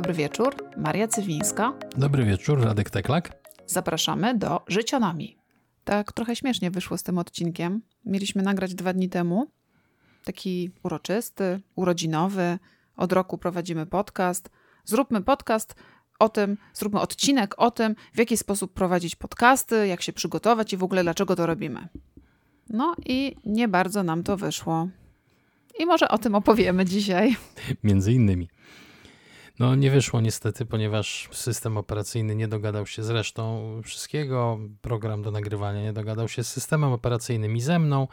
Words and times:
dobry 0.00 0.14
wieczór. 0.14 0.54
Maria 0.76 1.08
Cywińska. 1.08 1.72
Dobry 1.96 2.24
wieczór, 2.24 2.60
Radek 2.60 2.90
Teklak. 2.90 3.32
Zapraszamy 3.66 4.38
do 4.38 4.60
Życionami. 4.68 5.36
Tak 5.84 6.12
trochę 6.12 6.36
śmiesznie 6.36 6.70
wyszło 6.70 6.98
z 6.98 7.02
tym 7.02 7.18
odcinkiem. 7.18 7.82
Mieliśmy 8.04 8.42
nagrać 8.42 8.74
dwa 8.74 8.92
dni 8.92 9.08
temu. 9.08 9.50
Taki 10.24 10.70
uroczysty, 10.82 11.60
urodzinowy. 11.74 12.58
Od 12.96 13.12
roku 13.12 13.38
prowadzimy 13.38 13.86
podcast. 13.86 14.50
Zróbmy 14.84 15.22
podcast 15.22 15.74
o 16.18 16.28
tym, 16.28 16.56
zróbmy 16.74 17.00
odcinek 17.00 17.54
o 17.56 17.70
tym, 17.70 17.94
w 18.14 18.18
jaki 18.18 18.36
sposób 18.36 18.72
prowadzić 18.72 19.16
podcasty, 19.16 19.86
jak 19.86 20.02
się 20.02 20.12
przygotować 20.12 20.72
i 20.72 20.76
w 20.76 20.84
ogóle 20.84 21.02
dlaczego 21.02 21.36
to 21.36 21.46
robimy. 21.46 21.88
No 22.70 22.94
i 23.06 23.36
nie 23.44 23.68
bardzo 23.68 24.02
nam 24.02 24.22
to 24.22 24.36
wyszło. 24.36 24.88
I 25.78 25.86
może 25.86 26.08
o 26.08 26.18
tym 26.18 26.34
opowiemy 26.34 26.84
dzisiaj. 26.84 27.36
Między 27.84 28.12
innymi. 28.12 28.48
No 29.60 29.74
nie 29.74 29.90
wyszło 29.90 30.20
niestety, 30.20 30.66
ponieważ 30.66 31.28
system 31.32 31.76
operacyjny 31.76 32.36
nie 32.36 32.48
dogadał 32.48 32.86
się 32.86 33.02
z 33.02 33.10
resztą 33.10 33.62
wszystkiego, 33.84 34.58
program 34.82 35.22
do 35.22 35.30
nagrywania 35.30 35.82
nie 35.82 35.92
dogadał 35.92 36.28
się 36.28 36.44
z 36.44 36.48
systemem 36.48 36.92
operacyjnym 36.92 37.56
i 37.56 37.60
ze 37.60 37.78
mną. 37.78 38.08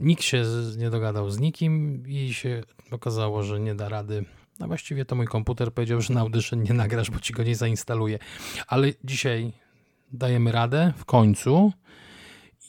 Nikt 0.00 0.22
się 0.22 0.44
nie 0.76 0.90
dogadał 0.90 1.30
z 1.30 1.38
nikim 1.38 2.02
i 2.08 2.34
się 2.34 2.62
okazało, 2.90 3.42
że 3.42 3.60
nie 3.60 3.74
da 3.74 3.88
rady. 3.88 4.24
No 4.60 4.66
właściwie 4.66 5.04
to 5.04 5.16
mój 5.16 5.26
komputer 5.26 5.72
powiedział, 5.72 6.00
że 6.00 6.14
na 6.14 6.20
Audition 6.20 6.62
nie 6.62 6.74
nagrasz, 6.74 7.10
bo 7.10 7.20
ci 7.20 7.32
go 7.32 7.42
nie 7.42 7.56
zainstaluje. 7.56 8.18
Ale 8.66 8.92
dzisiaj 9.04 9.52
dajemy 10.12 10.52
radę 10.52 10.92
w 10.96 11.04
końcu. 11.04 11.72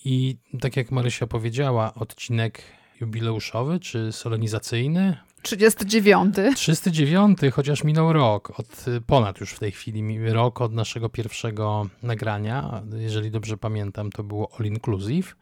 I 0.05 0.37
tak 0.61 0.77
jak 0.77 0.91
Marysia 0.91 1.27
powiedziała, 1.27 1.93
odcinek 1.93 2.63
jubileuszowy 3.01 3.79
czy 3.79 4.11
solenizacyjny 4.11 5.26
39. 5.47 6.35
39, 6.55 7.39
chociaż 7.53 7.83
minął 7.83 8.13
rok, 8.13 8.59
od, 8.59 8.85
ponad 9.05 9.39
już 9.39 9.51
w 9.51 9.59
tej 9.59 9.71
chwili 9.71 10.29
rok 10.29 10.61
od 10.61 10.73
naszego 10.73 11.09
pierwszego 11.09 11.89
nagrania. 12.03 12.83
Jeżeli 12.97 13.31
dobrze 13.31 13.57
pamiętam, 13.57 14.09
to 14.09 14.23
było 14.23 14.49
All 14.59 14.65
Inclusive. 14.65 15.35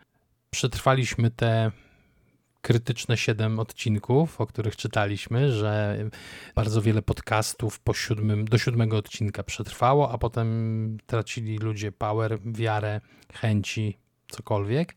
Przetrwaliśmy 0.49 1.31
te 1.31 1.71
krytyczne 2.61 3.17
siedem 3.17 3.59
odcinków, 3.59 4.41
o 4.41 4.47
których 4.47 4.75
czytaliśmy, 4.75 5.51
że 5.51 5.97
bardzo 6.55 6.81
wiele 6.81 7.01
podcastów 7.01 7.79
po 7.79 7.93
siódmym, 7.93 8.45
do 8.45 8.57
siódmego 8.57 8.97
odcinka 8.97 9.43
przetrwało, 9.43 10.11
a 10.11 10.17
potem 10.17 10.97
tracili 11.05 11.57
ludzie 11.57 11.91
power, 11.91 12.39
wiarę, 12.45 13.01
chęci, 13.33 13.97
cokolwiek. 14.27 14.95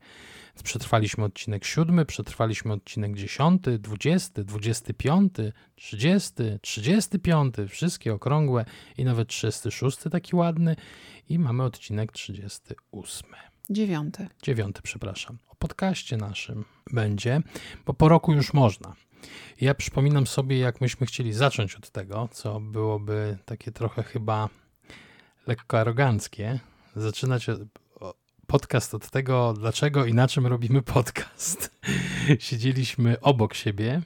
Przetrwaliśmy 0.64 1.24
odcinek 1.24 1.64
7, 1.64 2.06
przetrwaliśmy 2.06 2.72
odcinek 2.72 3.16
10, 3.16 3.62
20, 3.78 4.44
25, 4.44 5.32
30, 5.74 6.32
35, 6.60 7.54
wszystkie 7.68 8.14
okrągłe 8.14 8.64
i 8.98 9.04
nawet 9.04 9.28
36 9.28 9.98
taki 10.10 10.36
ładny 10.36 10.76
i 11.28 11.38
mamy 11.38 11.62
odcinek 11.62 12.12
38. 12.12 13.30
Dziewiąty. 13.70 14.28
Dziewiąty, 14.42 14.82
przepraszam. 14.82 15.38
O 15.48 15.56
podcaście 15.56 16.16
naszym 16.16 16.64
będzie, 16.92 17.42
bo 17.86 17.94
po 17.94 18.08
roku 18.08 18.32
już 18.32 18.52
można. 18.52 18.94
Ja 19.60 19.74
przypominam 19.74 20.26
sobie, 20.26 20.58
jak 20.58 20.80
myśmy 20.80 21.06
chcieli 21.06 21.32
zacząć 21.32 21.74
od 21.74 21.90
tego, 21.90 22.28
co 22.32 22.60
byłoby 22.60 23.38
takie 23.44 23.72
trochę 23.72 24.02
chyba 24.02 24.48
lekko 25.46 25.80
aroganckie, 25.80 26.60
zaczynać 26.96 27.46
podcast 28.48 28.94
od 28.94 29.10
tego, 29.10 29.52
dlaczego 29.52 30.04
i 30.04 30.14
na 30.14 30.28
czym 30.28 30.46
robimy 30.46 30.82
podcast. 30.82 31.70
Siedzieliśmy 32.38 33.20
obok 33.20 33.54
siebie 33.54 34.00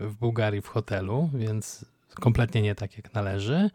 w 0.00 0.14
Bułgarii 0.14 0.62
w 0.62 0.66
hotelu, 0.66 1.30
więc 1.34 1.84
kompletnie 2.14 2.62
nie 2.62 2.74
tak 2.74 2.96
jak 2.96 3.14
należy. 3.14 3.70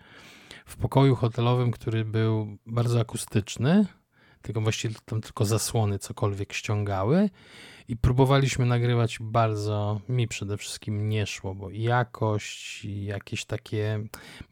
W 0.65 0.75
pokoju 0.77 1.15
hotelowym, 1.15 1.71
który 1.71 2.05
był 2.05 2.57
bardzo 2.65 2.99
akustyczny, 2.99 3.85
tylko 4.45 4.61
właściwie 4.61 4.95
tam 5.05 5.21
tylko 5.21 5.45
zasłony 5.45 5.99
cokolwiek 5.99 6.53
ściągały 6.53 7.29
i 7.87 7.97
próbowaliśmy 7.97 8.65
nagrywać 8.65 9.17
bardzo, 9.21 10.01
mi 10.09 10.27
przede 10.27 10.57
wszystkim 10.57 11.09
nie 11.09 11.25
szło, 11.25 11.55
bo 11.55 11.69
jakość, 11.69 12.85
i 12.85 13.05
jakieś 13.05 13.45
takie 13.45 13.99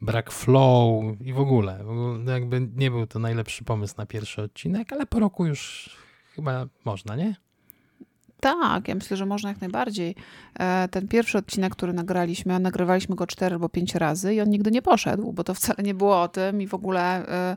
brak 0.00 0.32
flow 0.32 1.04
i 1.20 1.32
w 1.32 1.40
ogóle, 1.40 1.84
w 1.84 1.90
ogóle 1.90 2.32
jakby 2.32 2.68
nie 2.76 2.90
był 2.90 3.06
to 3.06 3.18
najlepszy 3.18 3.64
pomysł 3.64 3.94
na 3.98 4.06
pierwszy 4.06 4.42
odcinek, 4.42 4.92
ale 4.92 5.06
po 5.06 5.20
roku 5.20 5.46
już 5.46 5.90
chyba 6.34 6.66
można, 6.84 7.16
nie? 7.16 7.43
Tak, 8.44 8.88
ja 8.88 8.94
myślę, 8.94 9.16
że 9.16 9.26
można 9.26 9.48
jak 9.48 9.60
najbardziej. 9.60 10.14
E, 10.58 10.88
ten 10.88 11.08
pierwszy 11.08 11.38
odcinek, 11.38 11.72
który 11.72 11.92
nagraliśmy, 11.92 12.60
nagrywaliśmy 12.60 13.16
go 13.16 13.26
cztery 13.26 13.54
albo 13.54 13.68
pięć 13.68 13.94
razy 13.94 14.34
i 14.34 14.40
on 14.40 14.50
nigdy 14.50 14.70
nie 14.70 14.82
poszedł, 14.82 15.32
bo 15.32 15.44
to 15.44 15.54
wcale 15.54 15.82
nie 15.82 15.94
było 15.94 16.22
o 16.22 16.28
tym 16.28 16.62
i 16.62 16.66
w 16.66 16.74
ogóle 16.74 17.28
e, 17.28 17.56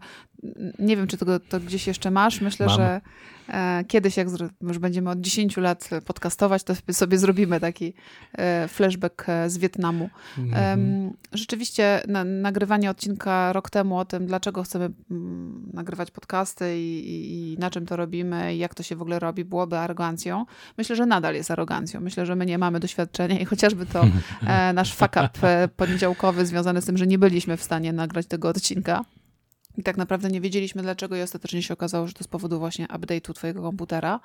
nie 0.79 0.97
wiem, 0.97 1.07
czy 1.07 1.17
to, 1.17 1.39
to 1.39 1.59
gdzieś 1.59 1.87
jeszcze 1.87 2.11
masz. 2.11 2.41
Myślę, 2.41 2.65
Mam. 2.65 2.75
że 2.75 3.01
kiedyś, 3.87 4.17
jak 4.17 4.27
już 4.61 4.79
będziemy 4.79 5.09
od 5.09 5.21
10 5.21 5.57
lat 5.57 5.89
podcastować, 6.05 6.63
to 6.63 6.73
sobie 6.91 7.17
zrobimy 7.17 7.59
taki 7.59 7.93
e, 8.33 8.67
flashback 8.67 9.29
e, 9.29 9.49
z 9.49 9.57
Wietnamu. 9.57 10.09
Mm-hmm. 10.37 11.09
Rzeczywiście 11.33 12.01
na, 12.07 12.23
nagrywanie 12.23 12.89
odcinka 12.89 13.53
rok 13.53 13.69
temu 13.69 13.97
o 13.97 14.05
tym, 14.05 14.27
dlaczego 14.27 14.63
chcemy 14.63 14.89
mm, 15.11 15.69
nagrywać 15.73 16.11
podcasty 16.11 16.79
i, 16.79 17.09
i, 17.09 17.53
i, 17.53 17.57
na 17.57 17.69
czym 17.69 17.85
to 17.85 17.95
robimy 17.95 18.55
i 18.55 18.57
jak 18.57 18.75
to 18.75 18.83
się 18.83 18.95
w 18.95 19.01
ogóle 19.01 19.19
robi, 19.19 19.45
byłoby 19.45 19.77
arogancją. 19.77 20.45
Myślę, 20.77 20.95
że 20.95 21.05
nadal 21.05 21.35
jest 21.35 21.51
arogancją. 21.51 22.01
Myślę, 22.01 22.25
że 22.25 22.35
my 22.35 22.45
nie 22.45 22.57
mamy 22.57 22.79
doświadczenia 22.79 23.39
i 23.39 23.45
chociażby 23.45 23.85
to 23.85 24.03
e, 24.47 24.73
nasz 24.73 24.93
fuck 24.93 25.15
up 25.25 25.47
e, 25.47 25.67
poniedziałkowy 25.67 26.45
związany 26.45 26.81
z 26.81 26.85
tym, 26.85 26.97
że 26.97 27.07
nie 27.07 27.17
byliśmy 27.17 27.57
w 27.57 27.63
stanie 27.63 27.93
nagrać 27.93 28.25
tego 28.25 28.49
odcinka 28.49 29.05
i 29.77 29.83
tak 29.83 29.97
naprawdę 29.97 30.29
nie 30.29 30.41
wiedzieliśmy 30.41 30.81
dlaczego 30.81 31.15
i 31.15 31.21
ostatecznie 31.21 31.63
się 31.63 31.73
okazało, 31.73 32.07
że 32.07 32.13
to 32.13 32.23
z 32.23 32.27
powodu 32.27 32.59
właśnie 32.59 32.87
update'u 32.87 33.33
twojego 33.33 33.61
komputera, 33.61 34.19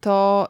to 0.00 0.48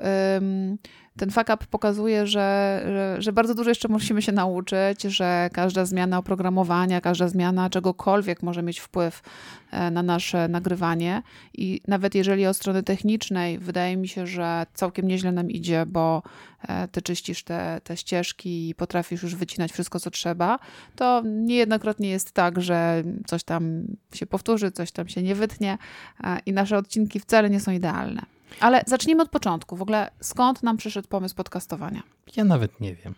ten 1.17 1.31
fuck 1.31 1.49
up 1.55 1.65
pokazuje, 1.71 2.27
że, 2.27 2.81
że, 2.85 3.17
że, 3.19 3.33
bardzo 3.33 3.55
dużo 3.55 3.69
jeszcze 3.71 3.89
musimy 3.89 4.23
się 4.23 4.33
nauczyć, 4.33 5.03
że 5.03 5.51
każda 5.53 5.85
zmiana 5.85 6.19
oprogramowania, 6.19 7.01
każda 7.01 7.29
zmiana 7.29 7.71
czegokolwiek 7.71 8.43
może 8.43 8.63
mieć 8.63 8.79
wpływ 8.81 9.23
e, 9.71 9.91
na 9.91 10.03
nasze 10.03 10.49
nagrywanie. 10.49 11.23
I 11.55 11.81
nawet 11.89 12.15
jeżeli 12.15 12.47
od 12.47 12.57
strony 12.57 12.83
technicznej 12.83 13.59
wydaje 13.59 13.97
mi 13.97 14.09
się, 14.09 14.27
że 14.27 14.67
całkiem 14.75 15.07
nieźle 15.07 15.33
nam 15.33 15.51
idzie, 15.51 15.85
bo 15.87 16.23
e, 16.69 16.89
ty 16.89 17.03
czyścisz 17.03 17.45
te, 17.45 17.81
te 17.85 17.97
ścieżki 17.97 18.69
i 18.69 18.75
potrafisz 18.75 19.23
już 19.23 19.35
wycinać 19.35 19.73
wszystko, 19.73 20.01
co 20.01 20.11
trzeba, 20.11 20.59
to 20.97 21.23
niejednokrotnie 21.25 22.09
jest 22.09 22.33
tak, 22.33 22.61
że 22.63 23.03
coś 23.27 23.45
tam 23.45 23.85
się 24.15 24.27
powtórzy, 24.27 24.71
coś 24.71 24.93
tam 24.93 25.09
się 25.09 25.23
nie 25.23 25.35
wytnie 25.35 25.79
e, 26.25 26.39
i 26.47 26.53
nasze 26.53 26.79
odcinki 26.79 27.21
wcale 27.21 27.51
nie 27.51 27.61
są 27.61 27.73
idealne. 27.73 28.36
Ale 28.61 28.83
zacznijmy 28.87 29.23
od 29.23 29.29
początku. 29.29 29.77
W 29.77 29.83
ogóle 29.83 30.11
skąd 30.21 30.63
nam 30.63 30.77
przyszedł 30.77 31.09
pomysł 31.09 31.35
podcastowania? 31.35 32.03
Ja 32.37 32.45
nawet 32.45 32.81
nie 32.81 32.95
wiem. 32.95 33.15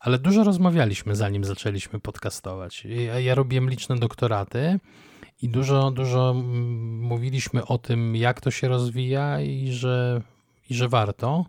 Ale 0.00 0.18
dużo 0.18 0.44
rozmawialiśmy, 0.44 1.16
zanim 1.16 1.44
zaczęliśmy 1.44 2.00
podcastować. 2.00 2.84
Ja, 2.84 3.20
ja 3.20 3.34
robiłem 3.34 3.70
liczne 3.70 3.96
doktoraty 3.96 4.80
i 5.42 5.48
dużo, 5.48 5.90
dużo 5.90 6.34
mówiliśmy 7.00 7.66
o 7.66 7.78
tym, 7.78 8.16
jak 8.16 8.40
to 8.40 8.50
się 8.50 8.68
rozwija 8.68 9.40
i 9.40 9.72
że, 9.72 10.22
i 10.70 10.74
że 10.74 10.88
warto. 10.88 11.44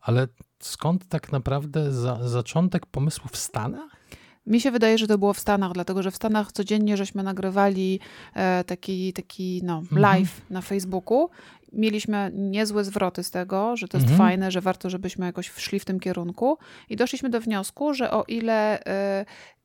Ale 0.00 0.28
skąd 0.60 1.08
tak 1.08 1.32
naprawdę 1.32 1.92
za, 1.92 2.28
zaczątek 2.28 2.86
pomysłu 2.86 3.28
w 3.32 3.36
Stanach? 3.36 4.02
Mi 4.46 4.60
się 4.60 4.70
wydaje, 4.70 4.98
że 4.98 5.06
to 5.06 5.18
było 5.18 5.34
w 5.34 5.38
Stanach, 5.38 5.72
dlatego 5.72 6.02
że 6.02 6.10
w 6.10 6.16
Stanach 6.16 6.52
codziennie 6.52 6.96
żeśmy 6.96 7.22
nagrywali 7.22 8.00
e, 8.34 8.64
taki, 8.64 9.12
taki 9.12 9.60
no, 9.64 9.78
mhm. 9.78 10.02
live 10.02 10.34
mhm. 10.34 10.46
na 10.50 10.60
Facebooku. 10.60 11.30
Mieliśmy 11.72 12.30
niezłe 12.34 12.84
zwroty 12.84 13.22
z 13.22 13.30
tego, 13.30 13.76
że 13.76 13.88
to 13.88 13.96
jest 13.96 14.10
mhm. 14.10 14.28
fajne, 14.28 14.50
że 14.50 14.60
warto, 14.60 14.90
żebyśmy 14.90 15.26
jakoś 15.26 15.50
szli 15.50 15.80
w 15.80 15.84
tym 15.84 16.00
kierunku. 16.00 16.58
I 16.88 16.96
doszliśmy 16.96 17.30
do 17.30 17.40
wniosku, 17.40 17.94
że 17.94 18.10
o 18.10 18.24
ile 18.28 18.84
e, 18.84 19.24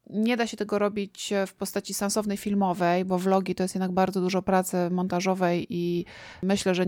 nie 0.10 0.38
da 0.38 0.48
się 0.48 0.58
tego 0.58 0.80
robić 0.80 1.34
w 1.48 1.54
postaci 1.54 1.94
sensownej 1.94 2.38
filmowej, 2.38 3.06
bo 3.06 3.18
vlogi 3.20 3.56
to 3.56 3.64
jest 3.64 3.76
jednak 3.76 3.92
bardzo 3.92 4.22
dużo 4.22 4.42
pracy 4.42 4.78
montażowej 4.92 5.68
i 5.70 6.06
myślę, 6.44 6.76
że 6.76 6.86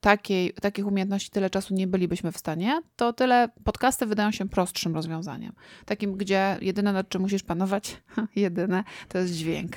takiej, 0.00 0.52
takich 0.52 0.86
umiejętności 0.86 1.30
tyle 1.30 1.50
czasu 1.50 1.74
nie 1.74 1.86
bylibyśmy 1.86 2.32
w 2.32 2.38
stanie, 2.38 2.82
to 2.96 3.12
tyle 3.12 3.48
podcasty 3.64 4.06
wydają 4.06 4.30
się 4.30 4.48
prostszym 4.48 4.94
rozwiązaniem. 4.94 5.52
Takim, 5.84 6.16
gdzie 6.16 6.56
jedyne 6.60 6.92
nad 6.92 7.08
czym 7.08 7.22
musisz 7.22 7.42
panować, 7.42 8.02
jedyne, 8.36 8.84
to 9.08 9.18
jest 9.18 9.34
dźwięk. 9.34 9.72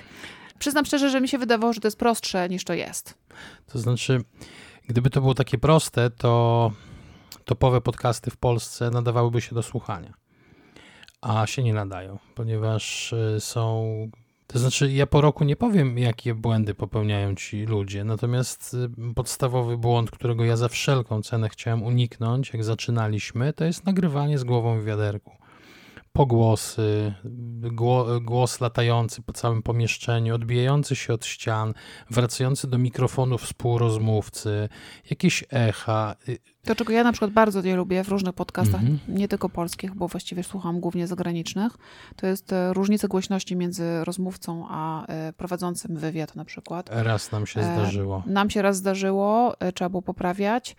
Przyznam 0.60 0.86
szczerze, 0.86 1.10
że 1.10 1.22
mi 1.22 1.28
się 1.28 1.38
wydawało, 1.38 1.74
że 1.74 1.81
to 1.81 1.88
jest 1.88 1.98
prostsze 1.98 2.50
niż 2.50 2.63
to 2.63 2.74
jest. 2.74 3.18
To 3.68 3.80
znaczy, 3.80 4.22
gdyby 4.88 5.09
to 5.09 5.21
było 5.21 5.33
takie 5.33 5.57
proste, 5.57 6.09
to 6.09 6.71
topowe 7.45 7.81
podcasty 7.81 8.31
w 8.31 8.38
Polsce 8.38 8.89
nadawałyby 8.89 9.41
się 9.41 9.56
do 9.56 9.63
słuchania. 9.63 10.13
A 11.21 11.47
się 11.47 11.63
nie 11.63 11.74
nadają, 11.74 12.19
ponieważ 12.35 13.13
y, 13.13 13.38
są 13.39 13.85
to 14.47 14.59
znaczy, 14.59 14.91
ja 14.91 15.07
po 15.07 15.21
roku 15.21 15.44
nie 15.44 15.56
powiem, 15.56 15.97
jakie 15.97 16.33
błędy 16.33 16.74
popełniają 16.74 17.35
ci 17.35 17.65
ludzie, 17.65 18.03
natomiast 18.03 18.74
y, 18.74 19.13
podstawowy 19.13 19.77
błąd, 19.77 20.12
którego 20.12 20.45
ja 20.45 20.57
za 20.57 20.68
wszelką 20.68 21.21
cenę 21.21 21.50
chciałem 21.50 21.83
uniknąć, 21.83 22.53
jak 22.53 22.63
zaczynaliśmy, 22.63 23.53
to 23.53 23.65
jest 23.65 23.85
nagrywanie 23.85 24.38
z 24.38 24.44
głową 24.44 24.80
w 24.80 24.83
wiaderku. 24.83 25.43
Pogłosy, 26.13 27.13
głos 28.21 28.62
latający 28.62 29.21
po 29.21 29.33
całym 29.33 29.62
pomieszczeniu, 29.62 30.36
odbijający 30.36 30.95
się 30.95 31.13
od 31.13 31.25
ścian, 31.25 31.74
wracający 32.10 32.68
do 32.68 32.77
mikrofonu 32.77 33.38
współrozmówcy, 33.38 34.69
jakieś 35.10 35.44
echa. 35.50 36.15
To, 36.63 36.75
czego 36.75 36.94
ja 36.94 37.04
na 37.04 37.12
przykład 37.12 37.31
bardzo 37.31 37.62
nie 37.62 37.75
lubię 37.75 38.04
w 38.04 38.10
różnych 38.10 38.33
podcastach, 38.36 38.81
mm 38.81 38.98
-hmm. 38.98 39.00
nie 39.07 39.27
tylko 39.27 39.50
polskich, 39.50 39.95
bo 39.95 40.07
właściwie 40.07 40.44
słucham 40.44 40.80
głównie 40.80 41.07
zagranicznych, 41.07 41.77
to 42.16 42.27
jest 42.27 42.54
e, 42.54 42.74
różnica 42.74 43.07
głośności 43.07 43.56
między 43.56 44.04
rozmówcą 44.04 44.66
a 44.69 45.06
e, 45.06 45.33
prowadzącym 45.33 45.98
wywiad 45.98 46.36
na 46.36 46.45
przykład. 46.45 46.89
Raz 46.92 47.31
nam 47.31 47.45
się 47.45 47.63
zdarzyło. 47.63 48.24
Nam 48.25 48.50
się 48.50 48.62
raz 48.62 48.77
zdarzyło, 48.77 49.56
trzeba 49.74 49.89
było 49.89 50.01
poprawiać. 50.01 50.75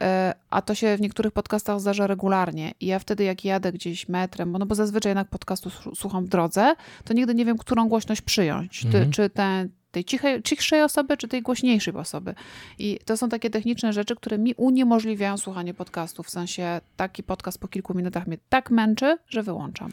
E, 0.00 0.34
a 0.50 0.62
to 0.62 0.74
się 0.74 0.96
w 0.96 1.00
niektórych 1.00 1.32
podcastach 1.32 1.80
zdarza 1.80 2.06
regularnie. 2.06 2.72
I 2.80 2.86
ja 2.86 2.98
wtedy, 2.98 3.24
jak 3.24 3.44
jadę 3.44 3.72
gdzieś 3.72 4.08
metrem, 4.08 4.52
bo, 4.52 4.58
no 4.58 4.66
bo 4.66 4.74
zazwyczaj 4.74 5.10
jednak 5.10 5.28
podcastu 5.28 5.70
słucham 5.94 6.24
w 6.24 6.28
drodze, 6.28 6.74
to 7.04 7.14
nigdy 7.14 7.34
nie 7.34 7.44
wiem, 7.44 7.58
którą 7.58 7.88
głośność 7.88 8.20
przyjąć. 8.20 8.84
Mhm. 8.84 9.10
Czy 9.10 9.30
te, 9.30 9.68
tej 9.90 10.04
cichej, 10.04 10.42
cichszej 10.42 10.82
osoby, 10.82 11.16
czy 11.16 11.28
tej 11.28 11.42
głośniejszej 11.42 11.94
osoby. 11.94 12.34
I 12.78 12.98
to 13.04 13.16
są 13.16 13.28
takie 13.28 13.50
techniczne 13.50 13.92
rzeczy, 13.92 14.16
które 14.16 14.38
mi 14.38 14.54
uniemożliwiają 14.54 15.38
słuchanie 15.38 15.74
podcastów. 15.74 16.26
W 16.26 16.30
sensie 16.30 16.80
taki 16.96 17.22
podcast 17.22 17.58
po 17.58 17.68
kilku 17.68 17.94
minutach 17.94 18.26
mnie 18.26 18.38
tak 18.48 18.70
męczy, 18.70 19.18
że 19.28 19.42
wyłączam. 19.42 19.90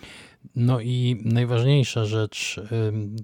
No 0.55 0.79
i 0.79 1.21
najważniejsza 1.25 2.05
rzecz, 2.05 2.61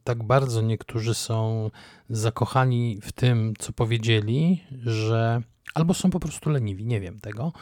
tak 0.03 0.23
bardzo 0.23 0.61
niektórzy 0.61 1.13
są 1.13 1.69
zakochani 2.09 2.99
w 3.01 3.11
tym, 3.11 3.53
co 3.59 3.73
powiedzieli, 3.73 4.63
że 4.85 5.41
albo 5.73 5.93
są 5.93 6.09
po 6.09 6.19
prostu 6.19 6.49
leniwi, 6.49 6.85
nie 6.85 6.99
wiem 6.99 7.19
tego, 7.19 7.53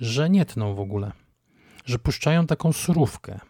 że 0.00 0.30
nie 0.30 0.44
tną 0.44 0.74
w 0.74 0.80
ogóle, 0.80 1.12
że 1.84 1.98
puszczają 1.98 2.46
taką 2.46 2.72
surówkę. 2.72 3.40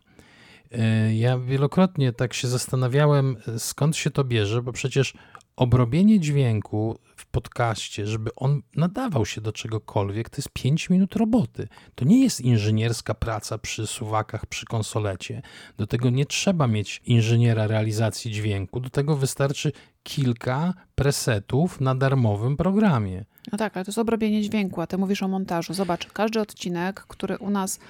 E, 0.72 1.14
ja 1.14 1.38
wielokrotnie 1.38 2.12
tak 2.12 2.34
się 2.34 2.48
zastanawiałem, 2.48 3.36
skąd 3.58 3.96
się 3.96 4.10
to 4.10 4.24
bierze, 4.24 4.62
bo 4.62 4.72
przecież 4.72 5.14
obrobienie 5.56 6.20
dźwięku 6.20 6.98
w 7.16 7.26
podcaście, 7.26 8.06
żeby 8.06 8.30
on 8.36 8.62
nadawał 8.76 9.26
się 9.26 9.40
do 9.40 9.52
czegokolwiek, 9.52 10.30
to 10.30 10.36
jest 10.36 10.48
5 10.48 10.90
minut 10.90 11.16
roboty. 11.16 11.68
To 11.94 12.04
nie 12.04 12.22
jest 12.22 12.40
inżynierska 12.40 13.14
praca 13.14 13.58
przy 13.58 13.86
suwakach, 13.86 14.46
przy 14.46 14.66
konsolecie. 14.66 15.42
Do 15.76 15.86
tego 15.86 16.10
nie 16.10 16.26
trzeba 16.26 16.66
mieć 16.66 17.02
inżyniera 17.04 17.66
realizacji 17.66 18.30
dźwięku, 18.30 18.80
do 18.80 18.90
tego 18.90 19.16
wystarczy 19.16 19.72
kilka 20.02 20.74
presetów 20.94 21.80
na 21.80 21.94
darmowym 21.94 22.56
programie. 22.56 23.24
No 23.52 23.58
tak, 23.58 23.76
ale 23.76 23.84
to 23.84 23.88
jest 23.88 23.98
obrobienie 23.98 24.42
dźwięku, 24.42 24.80
a 24.80 24.86
ty 24.86 24.98
mówisz 24.98 25.22
o 25.22 25.28
montażu. 25.28 25.74
Zobacz, 25.74 26.06
każdy 26.12 26.40
odcinek, 26.40 27.00
który 27.08 27.38
u 27.38 27.50
nas 27.50 27.78
e, 27.78 27.80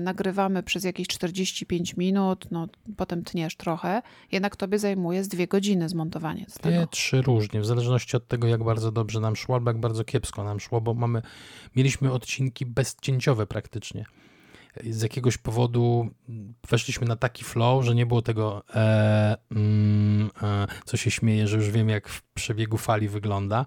nagrywamy 0.00 0.62
przez 0.62 0.84
jakieś 0.84 1.08
45 1.08 1.96
minut, 1.96 2.46
no 2.50 2.68
potem 2.96 3.24
tniesz 3.24 3.56
trochę, 3.56 4.02
jednak 4.32 4.56
tobie 4.56 4.78
zajmuje 4.78 5.24
z 5.24 5.28
dwie 5.28 5.46
godziny 5.46 5.88
zmontowanie 5.88 6.46
z 6.48 6.58
Dwie, 6.58 6.86
trzy 6.90 7.22
różnie, 7.22 7.60
w 7.60 7.66
zależności 7.66 8.16
od 8.16 8.28
tego, 8.28 8.48
jak 8.48 8.64
bardzo 8.64 8.92
dobrze 8.92 9.20
nam 9.20 9.36
szło, 9.36 9.54
albo 9.54 9.70
jak 9.70 9.80
bardzo 9.80 10.04
kiepsko 10.04 10.44
nam 10.44 10.60
szło, 10.60 10.80
bo 10.80 10.94
mamy, 10.94 11.22
mieliśmy 11.76 12.12
odcinki 12.12 12.66
bezcięciowe 12.66 13.46
praktycznie 13.46 14.04
z 14.90 15.02
jakiegoś 15.02 15.38
powodu 15.38 16.10
weszliśmy 16.68 17.06
na 17.06 17.16
taki 17.16 17.44
flow, 17.44 17.84
że 17.84 17.94
nie 17.94 18.06
było 18.06 18.22
tego, 18.22 18.62
e, 18.74 19.36
mm, 19.50 20.30
e, 20.42 20.66
co 20.84 20.96
się 20.96 21.10
śmieje, 21.10 21.48
że 21.48 21.56
już 21.56 21.70
wiem, 21.70 21.88
jak 21.88 22.08
w 22.08 22.22
przebiegu 22.22 22.78
fali 22.78 23.08
wygląda. 23.08 23.66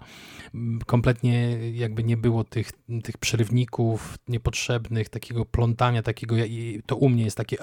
Kompletnie 0.86 1.58
jakby 1.72 2.04
nie 2.04 2.16
było 2.16 2.44
tych, 2.44 2.72
tych 3.02 3.18
przerywników 3.18 4.18
niepotrzebnych, 4.28 5.08
takiego 5.08 5.44
plątania, 5.44 6.02
takiego, 6.02 6.36
to 6.86 6.96
u 6.96 7.08
mnie 7.08 7.24
jest 7.24 7.36
takie... 7.36 7.56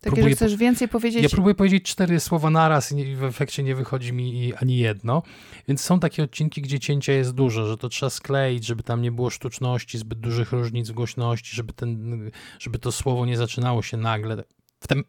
Takie, 0.00 0.22
że 0.22 0.30
chcesz 0.30 0.56
więcej 0.56 0.88
powiedzieć? 0.88 1.22
Ja 1.22 1.28
próbuję 1.28 1.54
powiedzieć 1.54 1.82
cztery 1.82 2.20
słowa 2.20 2.50
naraz 2.50 2.92
i 2.92 3.16
w 3.16 3.24
efekcie 3.24 3.62
nie 3.62 3.74
wychodzi 3.74 4.12
mi 4.12 4.54
ani 4.54 4.78
jedno. 4.78 5.22
Więc 5.68 5.80
są 5.80 6.00
takie 6.00 6.22
odcinki, 6.22 6.62
gdzie 6.62 6.80
cięcia 6.80 7.12
jest 7.12 7.34
dużo, 7.34 7.66
że 7.66 7.76
to 7.76 7.88
trzeba 7.88 8.10
skleić, 8.10 8.66
żeby 8.66 8.82
tam 8.82 9.02
nie 9.02 9.12
było 9.12 9.30
sztuczności, 9.30 9.98
zbyt 9.98 10.20
dużych 10.20 10.52
różnic 10.52 10.90
w 10.90 10.92
głośności, 10.92 11.56
żeby, 11.56 11.72
ten, 11.72 11.97
żeby 12.58 12.78
to 12.78 12.92
słowo 12.92 13.26
nie 13.26 13.36
zaczynało 13.36 13.82
się 13.82 13.96
nagle. 13.96 14.44
W 14.80 14.86
tym 14.86 15.04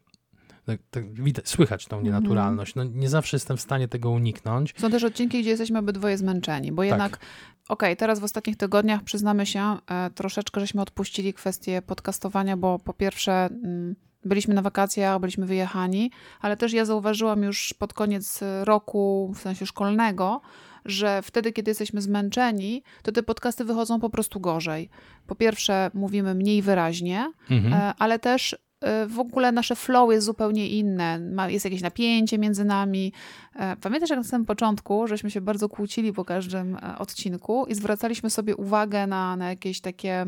tak, 0.64 0.80
tak, 0.90 1.22
widać, 1.22 1.48
słychać 1.48 1.86
tą 1.86 1.96
mhm. 1.96 2.04
nienaturalność. 2.04 2.74
No, 2.74 2.84
nie 2.84 3.08
zawsze 3.08 3.36
jestem 3.36 3.56
w 3.56 3.60
stanie 3.60 3.88
tego 3.88 4.10
uniknąć. 4.10 4.74
Są 4.78 4.90
też 4.90 5.04
odcinki, 5.04 5.40
gdzie 5.40 5.50
jesteśmy 5.50 5.78
obydwoje 5.78 6.18
zmęczeni, 6.18 6.72
bo 6.72 6.82
tak. 6.82 6.88
jednak 6.88 7.12
tak. 7.12 7.20
okej, 7.68 7.88
okay, 7.88 7.96
teraz 7.96 8.20
w 8.20 8.24
ostatnich 8.24 8.56
tygodniach 8.56 9.02
przyznamy 9.02 9.46
się, 9.46 9.76
e, 9.90 10.10
troszeczkę 10.10 10.60
żeśmy 10.60 10.82
odpuścili 10.82 11.34
kwestię 11.34 11.82
podcastowania, 11.82 12.56
bo 12.56 12.78
po 12.78 12.94
pierwsze 12.94 13.32
mm, 13.32 13.96
byliśmy 14.24 14.54
na 14.54 14.62
wakacjach, 14.62 15.20
byliśmy 15.20 15.46
wyjechani, 15.46 16.10
ale 16.40 16.56
też 16.56 16.72
ja 16.72 16.84
zauważyłam 16.84 17.42
już 17.42 17.74
pod 17.78 17.94
koniec 17.94 18.40
roku, 18.64 19.32
w 19.34 19.38
sensie 19.38 19.66
szkolnego, 19.66 20.40
że 20.84 21.22
wtedy, 21.22 21.52
kiedy 21.52 21.70
jesteśmy 21.70 22.02
zmęczeni, 22.02 22.82
to 23.02 23.12
te 23.12 23.22
podcasty 23.22 23.64
wychodzą 23.64 24.00
po 24.00 24.10
prostu 24.10 24.40
gorzej. 24.40 24.88
Po 25.26 25.34
pierwsze, 25.34 25.90
mówimy 25.94 26.34
mniej 26.34 26.62
wyraźnie, 26.62 27.32
mhm. 27.50 27.74
E, 27.74 27.94
ale 27.98 28.18
też 28.18 28.56
Y, 28.84 29.06
w 29.06 29.18
ogóle 29.18 29.52
nasze 29.52 29.76
flow 29.76 30.12
jest 30.12 30.26
zupełnie 30.26 30.68
inne. 30.68 31.20
Jest 31.48 31.64
jakieś 31.64 31.82
napięcie 31.82 32.38
między 32.38 32.64
nami. 32.64 33.12
E, 33.56 33.76
pamiętasz, 33.76 34.10
jak 34.10 34.18
na 34.18 34.24
samym 34.24 34.46
początku, 34.46 35.06
żeśmy 35.06 35.30
się 35.30 35.40
bardzo 35.40 35.68
kłócili 35.68 36.12
po 36.12 36.24
każdym 36.24 36.76
e, 36.76 36.98
odcinku 36.98 37.66
i 37.66 37.74
zwracaliśmy 37.74 38.30
sobie 38.30 38.56
uwagę 38.56 39.06
na, 39.06 39.36
na 39.36 39.48
jakieś 39.48 39.80
takie 39.80 40.26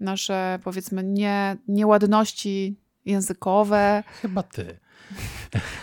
nasze, 0.00 0.58
powiedzmy, 0.64 1.04
nie, 1.04 1.56
nieładności 1.68 2.76
językowe. 3.04 4.02
Chyba 4.22 4.42
ty. 4.42 4.78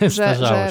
że, 0.00 0.34
że, 0.46 0.70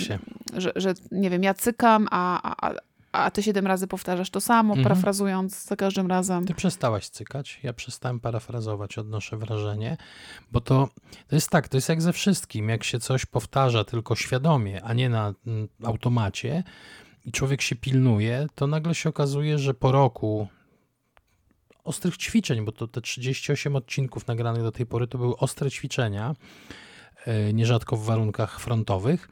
że, 0.58 0.72
że, 0.76 0.94
nie 1.12 1.30
wiem, 1.30 1.44
ja 1.44 1.54
cykam, 1.54 2.08
a, 2.12 2.68
a, 2.68 2.74
a 3.12 3.32
ty 3.32 3.44
siedem 3.44 3.68
razy 3.68 3.88
powtarzasz 3.88 4.30
to 4.30 4.42
samo, 4.42 4.74
mhm. 4.74 4.84
parafrazując 4.84 5.66
za 5.66 5.76
każdym 5.76 6.08
razem. 6.08 6.46
Ty 6.46 6.54
przestałaś 6.54 7.10
cykać, 7.10 7.60
ja 7.64 7.74
przestałem 7.74 8.20
parafrazować, 8.20 8.98
odnoszę 8.98 9.38
wrażenie, 9.38 9.98
bo 10.52 10.62
to, 10.62 10.90
to 11.28 11.36
jest 11.36 11.50
tak, 11.50 11.68
to 11.68 11.78
jest 11.78 11.90
jak 11.90 12.02
ze 12.02 12.14
wszystkim, 12.14 12.70
jak 12.70 12.84
się 12.84 13.00
coś 13.00 13.26
powtarza 13.26 13.84
tylko 13.84 14.16
świadomie, 14.16 14.84
a 14.84 14.94
nie 14.94 15.10
na 15.10 15.34
mm, 15.48 15.68
automacie 15.84 16.64
i 17.26 17.32
człowiek 17.32 17.62
się 17.62 17.76
pilnuje, 17.76 18.48
to 18.56 18.68
nagle 18.68 18.96
się 18.96 19.10
okazuje, 19.10 19.60
że 19.60 19.74
po 19.74 19.92
roku 19.92 20.48
ostrych 21.84 22.18
ćwiczeń, 22.18 22.66
bo 22.66 22.72
to 22.72 22.88
te 22.88 23.02
38 23.02 23.76
odcinków 23.76 24.28
nagranych 24.28 24.64
do 24.64 24.72
tej 24.72 24.86
pory 24.86 25.08
to 25.08 25.18
były 25.18 25.38
ostre 25.38 25.72
ćwiczenia, 25.72 26.36
e, 27.26 27.54
nierzadko 27.54 27.98
w 27.98 28.06
warunkach 28.06 28.60
frontowych, 28.60 29.30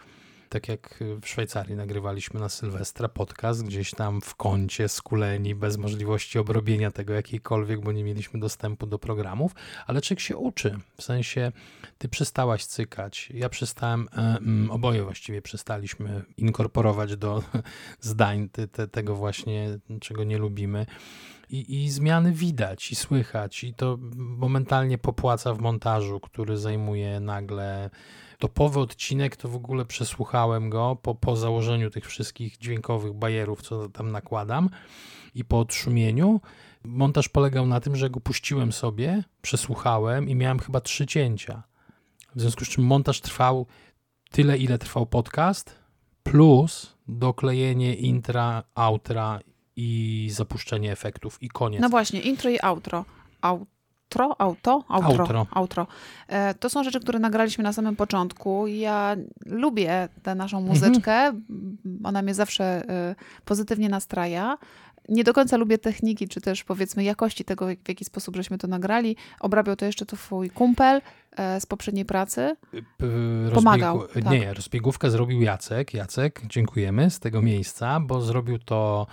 tak 0.55 0.67
jak 0.67 1.03
w 1.21 1.27
Szwajcarii 1.27 1.75
nagrywaliśmy 1.75 2.39
na 2.39 2.49
Sylwestra 2.49 3.09
podcast, 3.09 3.63
gdzieś 3.63 3.91
tam 3.91 4.21
w 4.21 4.35
kącie 4.35 4.89
skuleni, 4.89 5.55
bez 5.55 5.77
możliwości 5.77 6.39
obrobienia 6.39 6.91
tego 6.91 7.13
jakiejkolwiek, 7.13 7.81
bo 7.81 7.91
nie 7.91 8.03
mieliśmy 8.03 8.39
dostępu 8.39 8.87
do 8.87 8.99
programów, 8.99 9.51
ale 9.87 10.01
człowiek 10.01 10.19
się 10.19 10.37
uczy, 10.37 10.79
w 10.97 11.03
sensie 11.03 11.51
ty 11.97 12.09
przestałaś 12.09 12.65
cykać, 12.65 13.29
ja 13.33 13.49
przestałem, 13.49 14.07
e, 14.13 14.17
mm, 14.17 14.71
oboje 14.71 15.03
właściwie 15.03 15.41
przestaliśmy 15.41 16.23
inkorporować 16.37 17.17
do 17.17 17.43
zdań 18.01 18.49
te, 18.49 18.67
te, 18.67 18.87
tego 18.87 19.15
właśnie, 19.15 19.79
czego 20.01 20.23
nie 20.23 20.37
lubimy. 20.37 20.85
I, 21.49 21.83
I, 21.83 21.89
zmiany 21.91 22.31
widać 22.31 22.91
i 22.91 22.95
słychać, 22.95 23.63
i 23.63 23.73
to 23.73 23.97
momentalnie 24.15 24.97
popłaca 24.97 25.53
w 25.53 25.59
montażu, 25.59 26.19
który 26.19 26.57
zajmuje 26.57 27.19
nagle 27.19 27.89
topowy 28.39 28.79
odcinek 28.79 29.35
to 29.35 29.49
w 29.49 29.55
ogóle 29.55 29.85
przesłuchałem 29.85 30.69
go 30.69 30.97
po, 31.01 31.15
po 31.15 31.35
założeniu 31.35 31.89
tych 31.89 32.05
wszystkich 32.05 32.57
dźwiękowych 32.57 33.13
bajerów, 33.13 33.61
co 33.61 33.89
tam 33.89 34.11
nakładam 34.11 34.69
i 35.35 35.45
po 35.45 35.59
odszumieniu. 35.59 36.41
Montaż 36.83 37.29
polegał 37.29 37.67
na 37.67 37.79
tym, 37.79 37.95
że 37.95 38.09
go 38.09 38.19
puściłem 38.19 38.71
sobie, 38.71 39.23
przesłuchałem 39.41 40.29
i 40.29 40.35
miałem 40.35 40.59
chyba 40.59 40.81
trzy 40.81 41.05
cięcia. 41.05 41.63
W 42.35 42.41
związku 42.41 42.65
z 42.65 42.69
czym 42.69 42.83
montaż 42.83 43.21
trwał 43.21 43.67
tyle, 44.31 44.57
ile 44.57 44.77
trwał 44.77 45.05
podcast, 45.05 45.75
plus 46.23 46.95
doklejenie 47.07 47.95
intra, 47.95 48.63
outra 48.75 49.39
i 49.75 50.29
zapuszczenie 50.31 50.91
efektów 50.91 51.43
i 51.43 51.49
koniec. 51.49 51.81
No 51.81 51.89
właśnie, 51.89 52.21
intro 52.21 52.49
i 52.49 52.59
outro. 52.61 53.05
Out 53.41 53.74
outro, 54.23 54.83
auto, 54.89 55.07
outro, 55.07 55.23
outro. 55.23 55.47
outro. 55.51 55.87
E, 56.27 56.53
to 56.53 56.69
są 56.69 56.83
rzeczy, 56.83 56.99
które 56.99 57.19
nagraliśmy 57.19 57.63
na 57.63 57.73
samym 57.73 57.95
początku. 57.95 58.67
Ja 58.67 59.15
lubię 59.45 60.09
tę 60.23 60.35
naszą 60.35 60.61
muzyczkę. 60.61 61.13
Mhm. 61.13 61.77
Ona 62.03 62.21
mnie 62.21 62.33
zawsze 62.33 62.63
e, 62.63 63.15
pozytywnie 63.45 63.89
nastraja. 63.89 64.57
Nie 65.09 65.23
do 65.23 65.33
końca 65.33 65.57
lubię 65.57 65.77
techniki, 65.77 66.27
czy 66.27 66.41
też 66.41 66.63
powiedzmy 66.63 67.03
jakości 67.03 67.45
tego, 67.45 67.67
w 67.83 67.89
jaki 67.89 68.05
sposób 68.05 68.35
żeśmy 68.35 68.57
to 68.57 68.67
nagrali. 68.67 69.15
Obrabiał 69.39 69.75
to 69.75 69.85
jeszcze 69.85 70.05
twój 70.05 70.49
kumpel 70.49 71.01
e, 71.31 71.61
z 71.61 71.65
poprzedniej 71.65 72.05
pracy. 72.05 72.55
Pomagał. 73.53 74.07
tak. 74.07 74.25
Nie, 74.25 74.53
rozbiegówkę 74.53 75.09
zrobił 75.09 75.41
Jacek. 75.41 75.93
Jacek, 75.93 76.41
dziękujemy 76.47 77.09
z 77.09 77.19
tego 77.19 77.41
miejsca, 77.41 77.99
bo 77.99 78.21
zrobił 78.21 78.59
to 78.59 79.07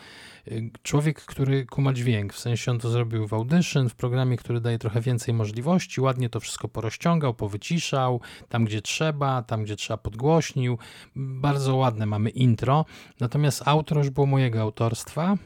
y, 0.48 0.70
człowiek, 0.82 1.20
który 1.20 1.66
kuma 1.66 1.92
dźwięk. 1.92 2.32
W 2.32 2.38
sensie 2.38 2.70
on 2.70 2.78
to 2.78 2.90
zrobił 2.90 3.28
w 3.28 3.32
Audition, 3.34 3.88
w 3.88 3.94
programie, 3.94 4.36
który 4.36 4.60
daje 4.60 4.78
trochę 4.78 5.00
więcej 5.00 5.34
możliwości. 5.34 6.00
Ładnie 6.00 6.28
to 6.28 6.40
wszystko 6.40 6.68
porozciągał, 6.68 7.34
powyciszał, 7.34 8.20
tam 8.48 8.64
gdzie 8.64 8.82
trzeba, 8.82 9.42
tam 9.42 9.64
gdzie 9.64 9.76
trzeba 9.76 9.96
podgłośnił. 9.96 10.78
Bardzo 11.16 11.76
ładne 11.76 12.06
mamy 12.06 12.30
intro. 12.30 12.84
Natomiast 13.20 13.62
outro 13.68 13.98
już 13.98 14.10
było 14.10 14.26
mojego 14.26 14.60
autorstwa 14.60 15.36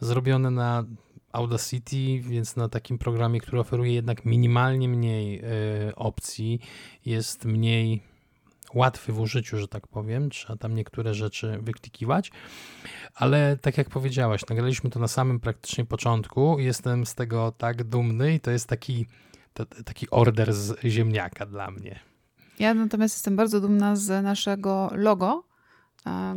zrobione 0.00 0.50
na 0.50 0.84
Audacity, 1.32 2.20
więc 2.20 2.56
na 2.56 2.68
takim 2.68 2.98
programie, 2.98 3.40
który 3.40 3.60
oferuje 3.60 3.92
jednak 3.92 4.24
minimalnie 4.24 4.88
mniej 4.88 5.40
y, 5.88 5.94
opcji, 5.96 6.60
jest 7.04 7.44
mniej 7.44 8.02
łatwy 8.74 9.12
w 9.12 9.20
użyciu, 9.20 9.58
że 9.58 9.68
tak 9.68 9.86
powiem. 9.86 10.30
Trzeba 10.30 10.56
tam 10.56 10.74
niektóre 10.74 11.14
rzeczy 11.14 11.58
wyklikiwać, 11.62 12.30
ale 13.14 13.56
tak 13.56 13.78
jak 13.78 13.90
powiedziałaś, 13.90 14.40
nagraliśmy 14.50 14.90
to 14.90 15.00
na 15.00 15.08
samym 15.08 15.40
praktycznie 15.40 15.84
początku. 15.84 16.58
Jestem 16.58 17.06
z 17.06 17.14
tego 17.14 17.52
tak 17.58 17.84
dumny 17.84 18.34
i 18.34 18.40
to 18.40 18.50
jest 18.50 18.66
taki, 18.66 19.06
taki 19.84 20.10
order 20.10 20.54
z 20.54 20.84
ziemniaka 20.84 21.46
dla 21.46 21.70
mnie. 21.70 22.00
Ja 22.58 22.74
natomiast 22.74 23.16
jestem 23.16 23.36
bardzo 23.36 23.60
dumna 23.60 23.96
z 23.96 24.24
naszego 24.24 24.90
logo, 24.94 25.47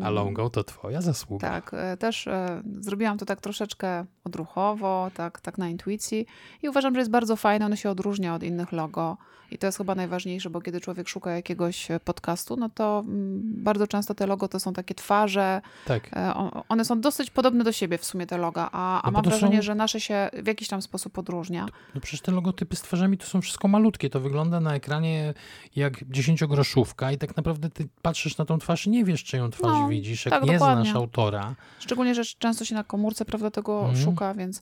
a 0.03 0.09
logo 0.09 0.49
to 0.49 0.63
twoja 0.63 1.01
zasługa. 1.01 1.49
Tak, 1.49 1.73
e, 1.73 1.97
też 1.97 2.27
e, 2.27 2.61
zrobiłam 2.79 3.17
to 3.17 3.25
tak 3.25 3.41
troszeczkę 3.41 4.05
odruchowo, 4.23 5.11
tak, 5.13 5.41
tak 5.41 5.57
na 5.57 5.69
intuicji 5.69 6.25
i 6.61 6.69
uważam, 6.69 6.93
że 6.93 6.99
jest 6.99 7.11
bardzo 7.11 7.35
fajne, 7.35 7.65
ono 7.65 7.75
się 7.75 7.89
odróżnia 7.89 8.35
od 8.35 8.43
innych 8.43 8.71
logo 8.71 9.17
i 9.51 9.57
to 9.57 9.67
jest 9.67 9.77
chyba 9.77 9.95
najważniejsze, 9.95 10.49
bo 10.49 10.61
kiedy 10.61 10.81
człowiek 10.81 11.09
szuka 11.09 11.31
jakiegoś 11.31 11.87
podcastu, 12.05 12.55
no 12.55 12.69
to 12.69 13.03
mm, 13.07 13.41
bardzo 13.43 13.87
często 13.87 14.15
te 14.15 14.27
logo 14.27 14.47
to 14.47 14.59
są 14.59 14.73
takie 14.73 14.95
twarze. 14.95 15.61
Tak. 15.85 16.09
E, 16.13 16.33
one 16.69 16.85
są 16.85 17.01
dosyć 17.01 17.29
podobne 17.29 17.63
do 17.63 17.71
siebie 17.71 17.97
w 17.97 18.05
sumie 18.05 18.27
te 18.27 18.37
loga, 18.37 18.69
a, 18.71 19.01
a 19.01 19.07
no 19.07 19.11
mam 19.11 19.23
wrażenie, 19.23 19.57
są... 19.57 19.61
że 19.61 19.75
nasze 19.75 19.99
się 19.99 20.29
w 20.43 20.47
jakiś 20.47 20.67
tam 20.67 20.81
sposób 20.81 21.17
odróżnia. 21.17 21.65
No 21.95 22.01
przecież 22.01 22.21
te 22.21 22.31
logotypy 22.31 22.75
z 22.75 22.81
twarzami 22.81 23.17
to 23.17 23.25
są 23.25 23.41
wszystko 23.41 23.67
malutkie. 23.67 24.09
To 24.09 24.19
wygląda 24.19 24.59
na 24.59 24.75
ekranie 24.75 25.33
jak 25.75 26.03
dziesięciogroszówka 26.09 27.11
i 27.11 27.17
tak 27.17 27.37
naprawdę 27.37 27.69
ty 27.69 27.87
patrzysz 28.01 28.37
na 28.37 28.45
tą 28.45 28.59
twarz 28.59 28.87
i 28.87 28.89
nie 28.89 29.05
wiesz, 29.05 29.23
czy 29.23 29.37
ją 29.37 29.49
twarz 29.49 29.60
no, 29.67 29.87
widzisz, 29.87 30.25
jak 30.25 30.33
tak, 30.33 30.43
nie 30.43 30.53
dokładnie. 30.53 30.83
znasz 30.83 30.95
autora. 30.95 31.55
Szczególnie, 31.79 32.15
że 32.15 32.25
często 32.25 32.65
się 32.65 32.75
na 32.75 32.83
komórce 32.83 33.25
prawda, 33.25 33.51
tego 33.51 33.85
mm. 33.85 33.97
szuka, 33.97 34.33
więc 34.33 34.61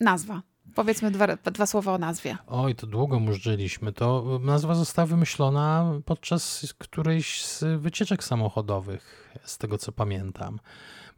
nazwa. 0.00 0.42
Powiedzmy 0.74 1.10
dwa, 1.10 1.26
dwa 1.36 1.66
słowa 1.66 1.92
o 1.92 1.98
nazwie. 1.98 2.36
Oj, 2.46 2.74
to 2.74 2.86
długo 2.86 3.20
murzyliśmy. 3.20 3.92
To 3.92 4.38
nazwa 4.42 4.74
została 4.74 5.06
wymyślona 5.06 5.92
podczas 6.04 6.74
którejś 6.78 7.44
z 7.44 7.64
wycieczek 7.80 8.24
samochodowych, 8.24 9.34
z 9.44 9.58
tego 9.58 9.78
co 9.78 9.92
pamiętam. 9.92 10.60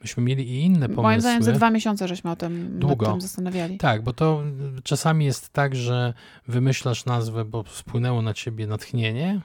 Myśmy 0.01 0.23
mieli 0.23 0.51
i 0.51 0.65
inne 0.65 0.89
pomysły. 0.89 1.03
Moim 1.03 1.21
zdaniem 1.21 1.43
za 1.43 1.53
dwa 1.53 1.71
miesiące 1.71 2.09
żeśmy 2.09 2.31
o 2.31 2.37
tym, 2.37 2.79
Długo. 2.79 3.07
tym 3.07 3.21
zastanawiali. 3.21 3.79
Tak, 3.79 4.03
bo 4.03 4.13
to 4.13 4.43
czasami 4.83 5.25
jest 5.25 5.49
tak, 5.49 5.77
że 5.77 6.15
wymyślasz 6.49 7.05
nazwę, 7.05 7.45
bo 7.45 7.65
spłynęło 7.71 8.23
na 8.23 8.35
ciebie 8.35 8.67
natchnienie, 8.67 9.41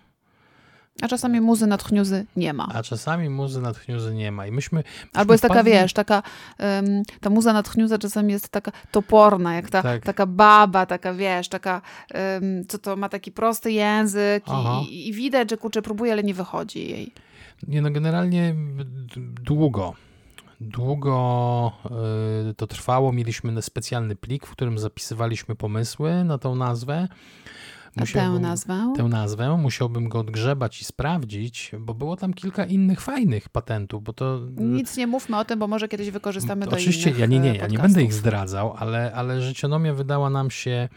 a 1.02 1.08
czasami 1.08 1.42
muzy 1.42 1.68
natchniuzy 1.68 2.26
nie 2.36 2.54
ma. 2.54 2.68
A 2.74 2.84
czasami 2.84 3.30
muzy 3.30 3.62
natchniuzy 3.62 4.14
nie 4.14 4.32
ma. 4.32 4.48
I 4.48 4.52
myśmy. 4.52 4.78
myśmy 4.78 4.84
Albo 5.14 5.34
jest 5.34 5.46
wpadli... 5.46 5.72
taka, 5.72 5.82
wiesz, 5.82 5.94
taka, 5.94 6.24
um, 6.60 7.04
ta 7.22 7.30
muza 7.30 7.54
natchniuza 7.54 7.98
czasami 7.98 8.34
jest 8.34 8.50
taka 8.50 8.72
toporna, 8.92 9.56
jak 9.56 9.70
ta, 9.70 9.84
tak. 9.84 10.04
taka 10.04 10.26
baba, 10.26 10.86
taka, 10.86 11.14
wiesz, 11.14 11.50
taka, 11.50 11.82
um, 12.14 12.66
co 12.68 12.78
to 12.78 12.96
ma 12.96 13.10
taki 13.10 13.32
prosty 13.32 13.72
język 13.72 14.44
i, 14.90 15.08
i, 15.08 15.14
widać, 15.14 15.50
że 15.50 15.58
kurczę, 15.58 15.82
próbuje, 15.82 16.12
ale 16.12 16.24
nie 16.24 16.34
wychodzi 16.34 16.90
jej. 16.90 17.14
Nie, 17.68 17.82
no 17.82 17.92
generalnie 17.92 18.56
długo. 19.42 19.94
Długo 20.62 21.72
y, 22.50 22.54
to 22.54 22.68
trwało. 22.68 23.14
Mieliśmy 23.14 23.62
specjalny 23.62 24.16
plik, 24.16 24.46
w 24.46 24.52
którym 24.52 24.80
zapisywaliśmy 24.80 25.56
pomysły 25.56 26.24
na 26.24 26.38
tą 26.38 26.56
nazwę. 26.56 27.08
Musiałbym, 28.00 28.42
tę 28.42 28.48
nazwę? 28.48 28.94
Tę 28.98 29.04
nazwę. 29.04 29.58
Musiałbym 29.58 30.10
go 30.10 30.20
odgrzebać 30.20 30.82
i 30.82 30.86
sprawdzić, 30.86 31.72
bo 31.80 31.94
było 31.94 32.16
tam 32.16 32.34
kilka 32.34 32.66
innych 32.66 33.02
fajnych 33.02 33.50
patentów, 33.50 34.04
bo 34.04 34.14
to... 34.14 34.40
Nic 34.58 34.98
nie 34.98 35.08
mówmy 35.08 35.38
o 35.38 35.46
tym, 35.46 35.60
bo 35.60 35.68
może 35.68 35.88
kiedyś 35.88 36.12
wykorzystamy 36.12 36.68
to 36.68 36.76
Oczywiście, 36.76 37.14
ja 37.18 37.26
nie, 37.26 37.40
nie, 37.40 37.56
ja 37.56 37.68
nie 37.68 37.80
będę 37.80 38.04
ich 38.04 38.14
zdradzał, 38.14 38.74
ale, 38.78 39.14
ale 39.14 39.42
życionomia 39.42 39.94
wydała 39.94 40.30
nam 40.30 40.52
się, 40.52 40.90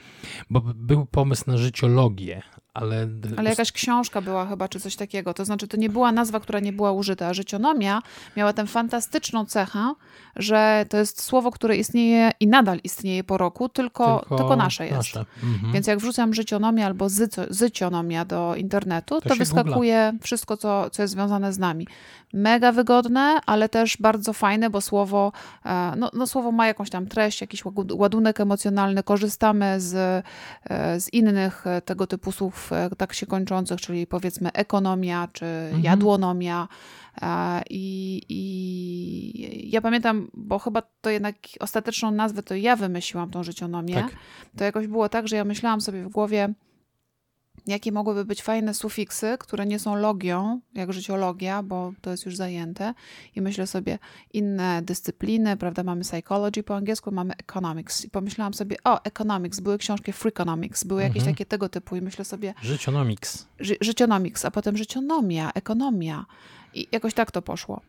bo 0.51 0.61
był 0.61 1.07
pomysł 1.07 1.45
na 1.47 1.57
życiologię, 1.57 2.43
ale... 2.75 3.09
Ale 3.37 3.51
jakaś 3.51 3.73
książka 3.73 4.21
była 4.21 4.47
chyba, 4.47 4.69
czy 4.69 4.81
coś 4.81 4.97
takiego. 4.97 5.35
To 5.35 5.45
znaczy, 5.45 5.69
to 5.69 5.77
nie 5.77 5.89
była 5.89 6.13
nazwa, 6.13 6.41
która 6.41 6.61
nie 6.61 6.73
była 6.73 6.93
użyta. 6.93 7.27
A 7.27 7.35
życionomia 7.35 8.03
miała 8.37 8.53
tę 8.53 8.67
fantastyczną 8.67 9.47
cechę, 9.47 9.95
że 10.37 10.87
to 10.89 10.97
jest 10.97 11.23
słowo, 11.23 11.51
które 11.51 11.77
istnieje 11.77 12.31
i 12.41 12.47
nadal 12.47 12.79
istnieje 12.85 13.25
po 13.25 13.39
roku, 13.39 13.69
tylko, 13.69 14.19
tylko, 14.21 14.37
tylko 14.37 14.57
nasze 14.57 14.85
jest. 14.85 14.97
Nasze. 14.97 15.25
Mhm. 15.43 15.73
Więc 15.73 15.87
jak 15.87 15.99
wrzucam 15.99 16.35
życionomia 16.35 16.87
albo 16.87 17.09
zycio, 17.09 17.43
zycionomia 17.51 18.25
do 18.25 18.55
internetu, 18.57 19.21
to, 19.21 19.29
to 19.29 19.35
wyskakuje 19.35 20.11
googla. 20.13 20.25
wszystko, 20.25 20.57
co, 20.57 20.91
co 20.91 21.03
jest 21.03 21.15
związane 21.15 21.53
z 21.53 21.59
nami. 21.59 21.87
Mega 22.33 22.73
wygodne, 22.73 23.41
ale 23.47 23.69
też 23.69 23.97
bardzo 24.01 24.33
fajne, 24.33 24.71
bo 24.71 24.81
słowo, 24.81 25.33
e, 25.67 25.93
no, 25.97 26.11
no 26.13 26.27
słowo 26.27 26.53
ma 26.53 26.67
jakąś 26.67 26.91
tam 26.91 27.07
treść, 27.07 27.41
jakiś 27.41 27.63
ładunek 27.93 28.41
emocjonalny. 28.41 29.03
Korzystamy 29.03 29.81
z, 29.81 29.95
e, 30.71 31.01
z 31.01 31.13
innych 31.13 31.67
e, 31.67 31.83
tego 31.83 32.07
typu 32.07 32.33
słów 32.33 32.60
E, 32.73 32.91
tak 32.97 33.13
się 33.13 33.27
kończących, 33.27 33.81
czyli 33.81 34.07
powiedzmy 34.07 34.53
ekonomia 34.53 35.29
czy 35.33 35.47
mhm. 35.47 35.85
jadłonomia. 35.85 36.69
E, 37.23 37.63
I, 37.71 38.23
I 38.29 39.71
ja 39.71 39.81
pamiętam, 39.81 40.31
bo 40.35 40.59
chyba 40.59 40.83
to 41.01 41.11
jednak 41.11 41.37
ostateczną 41.61 42.11
nazwę 42.11 42.43
to 42.43 42.55
ja 42.55 42.77
wymyśliłam 42.77 43.31
tą 43.31 43.43
życionomię. 43.43 43.95
Tak. 43.95 44.11
To 44.57 44.65
jakoś 44.65 44.87
było 44.87 45.09
tak, 45.09 45.29
że 45.29 45.37
ja 45.37 45.45
myślałam 45.45 45.81
sobie 45.81 46.05
w 46.05 46.09
głowie, 46.09 46.55
jakie 47.67 47.93
mogłyby 47.93 48.25
być 48.25 48.43
fajne 48.43 48.75
sufiksy, 48.75 49.37
które 49.39 49.67
nie 49.67 49.79
są 49.79 49.97
logią, 49.97 50.61
jak 50.75 50.93
życiologia, 50.93 51.63
bo 51.63 51.93
to 52.01 52.11
jest 52.11 52.27
już 52.27 52.37
zajęte. 52.37 52.95
I 53.37 53.41
myślę 53.41 53.67
sobie 53.67 53.99
inne 54.33 54.83
dyscypliny, 54.83 55.57
prawda? 55.57 55.83
Mamy 55.83 56.03
psychology 56.03 56.63
po 56.63 56.77
angielsku, 56.77 57.13
mamy 57.13 57.35
economics. 57.37 58.05
I 58.05 58.11
pomyślałam 58.11 58.55
sobie, 58.55 58.77
o, 58.85 59.05
economics, 59.05 59.61
były 59.61 59.79
książki 59.79 60.13
freakonomics, 60.13 60.85
były 60.85 61.03
jakieś 61.03 61.19
mhm. 61.19 61.35
takie 61.35 61.47
tego 61.47 61.69
typu 61.69 61.97
i 61.97 62.01
myślę 62.01 62.25
sobie... 62.25 62.55
Życionomics. 62.63 63.47
Ży 63.61 63.77
życionomics, 63.81 64.45
a 64.45 64.51
potem 64.51 64.77
życionomia, 64.77 65.53
ekonomia. 65.55 66.27
I 66.75 66.89
jakoś 66.93 67.15
tak 67.15 67.31
to 67.31 67.43
poszło. 67.43 67.81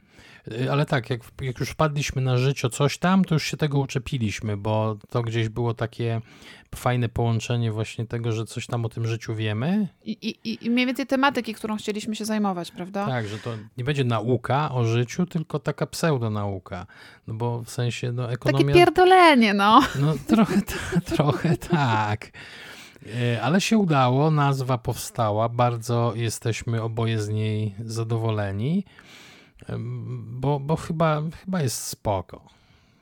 Y, 0.47 0.71
ale 0.71 0.85
tak, 0.85 1.09
jak, 1.09 1.21
jak 1.41 1.59
już 1.59 1.69
wpadliśmy 1.69 2.21
na 2.21 2.37
życie 2.37 2.69
coś 2.69 2.97
tam, 2.97 3.25
to 3.25 3.35
już 3.35 3.43
się 3.43 3.57
tego 3.57 3.79
uczepiliśmy, 3.79 4.57
bo 4.57 4.97
to 5.09 5.21
gdzieś 5.21 5.49
było 5.49 5.73
takie 5.73 6.21
fajne 6.75 7.09
połączenie 7.09 7.71
właśnie 7.71 8.05
tego, 8.05 8.31
że 8.31 8.45
coś 8.45 8.67
tam 8.67 8.85
o 8.85 8.89
tym 8.89 9.07
życiu 9.07 9.35
wiemy. 9.35 9.87
I, 10.05 10.11
i, 10.11 10.65
i 10.65 10.69
mniej 10.69 10.85
więcej 10.85 11.07
tematyki, 11.07 11.53
którą 11.53 11.77
chcieliśmy 11.77 12.15
się 12.15 12.25
zajmować, 12.25 12.71
prawda? 12.71 13.07
Tak, 13.07 13.27
że 13.27 13.37
to 13.37 13.49
nie 13.77 13.83
będzie 13.83 14.03
nauka 14.03 14.71
o 14.71 14.85
życiu, 14.85 15.25
tylko 15.25 15.59
taka 15.59 15.87
pseudonauka. 15.87 16.85
No 17.27 17.33
bo 17.33 17.61
w 17.61 17.69
sensie, 17.69 18.11
no 18.11 18.31
ekonomia... 18.31 18.65
Takie 18.65 18.79
pierdolenie, 18.79 19.53
no. 19.53 19.81
No 19.99 20.13
trochę, 20.27 20.61
trochę 21.15 21.57
tak. 21.57 22.31
Y, 23.05 23.41
ale 23.41 23.61
się 23.61 23.77
udało, 23.77 24.31
nazwa 24.31 24.77
powstała, 24.77 25.49
bardzo 25.49 26.13
jesteśmy 26.15 26.81
oboje 26.81 27.21
z 27.21 27.29
niej 27.29 27.75
zadowoleni 27.85 28.85
bo, 30.25 30.59
bo 30.59 30.75
chyba, 30.75 31.21
chyba 31.45 31.61
jest 31.61 31.87
spoko. 31.87 32.41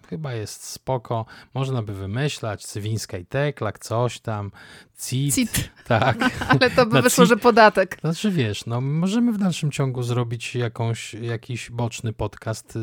Chyba 0.10 0.34
jest 0.34 0.64
spoko. 0.64 1.26
Można 1.54 1.82
by 1.82 1.94
wymyślać 1.94 2.66
Cywińska 2.66 3.18
i 3.18 3.26
Teklak, 3.26 3.80
coś 3.80 4.20
tam, 4.20 4.52
CIT. 5.00 5.36
CIT. 5.36 5.70
Tak. 5.90 6.18
Ale 6.50 6.70
to 6.70 6.86
by 6.86 7.02
wyszło, 7.02 7.24
CIT. 7.24 7.30
że 7.30 7.38
podatek. 7.38 7.98
Znaczy 8.02 8.32
wiesz, 8.32 8.66
no 8.66 8.82
możemy 8.82 9.34
w 9.34 9.38
dalszym 9.38 9.72
ciągu 9.72 10.04
zrobić 10.04 10.56
jakąś, 10.56 11.14
jakiś 11.14 11.72
boczny 11.72 12.14
podcast 12.14 12.78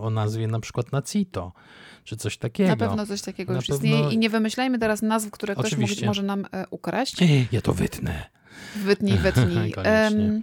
o 0.00 0.10
nazwie 0.10 0.46
na 0.46 0.60
przykład 0.60 0.92
na 0.92 1.02
CITO 1.02 1.52
czy 2.06 2.16
coś 2.16 2.38
takiego. 2.38 2.70
Na 2.70 2.76
pewno 2.76 3.06
coś 3.06 3.22
takiego 3.22 3.52
na 3.52 3.58
już 3.58 3.66
pewno... 3.66 3.84
istnieje 3.86 4.12
i 4.12 4.18
nie 4.18 4.30
wymyślajmy 4.30 4.78
teraz 4.78 5.02
nazw, 5.02 5.30
które 5.30 5.54
ktoś 5.54 6.02
może 6.06 6.22
nam 6.22 6.46
e, 6.52 6.66
ukraść. 6.70 7.16
Ja 7.52 7.60
to 7.60 7.74
wytnę. 7.74 8.26
Wytnij, 8.76 9.18
wytnij. 9.26 9.74
um, 9.76 10.42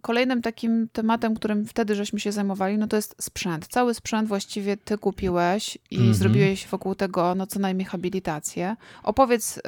kolejnym 0.00 0.42
takim 0.42 0.88
tematem, 0.92 1.34
którym 1.34 1.66
wtedy 1.66 1.94
żeśmy 1.94 2.20
się 2.20 2.32
zajmowali, 2.32 2.78
no 2.78 2.86
to 2.86 2.96
jest 2.96 3.16
sprzęt. 3.20 3.66
Cały 3.66 3.94
sprzęt 3.94 4.28
właściwie 4.28 4.76
ty 4.76 4.98
kupiłeś 4.98 5.78
i 5.90 5.96
mm 5.96 6.10
-hmm. 6.10 6.14
zrobiłeś 6.14 6.66
wokół 6.66 6.94
tego 6.94 7.34
no 7.34 7.46
co 7.46 7.58
najmniej 7.58 7.86
habilitację. 7.86 8.76
Opowiedz, 9.02 9.60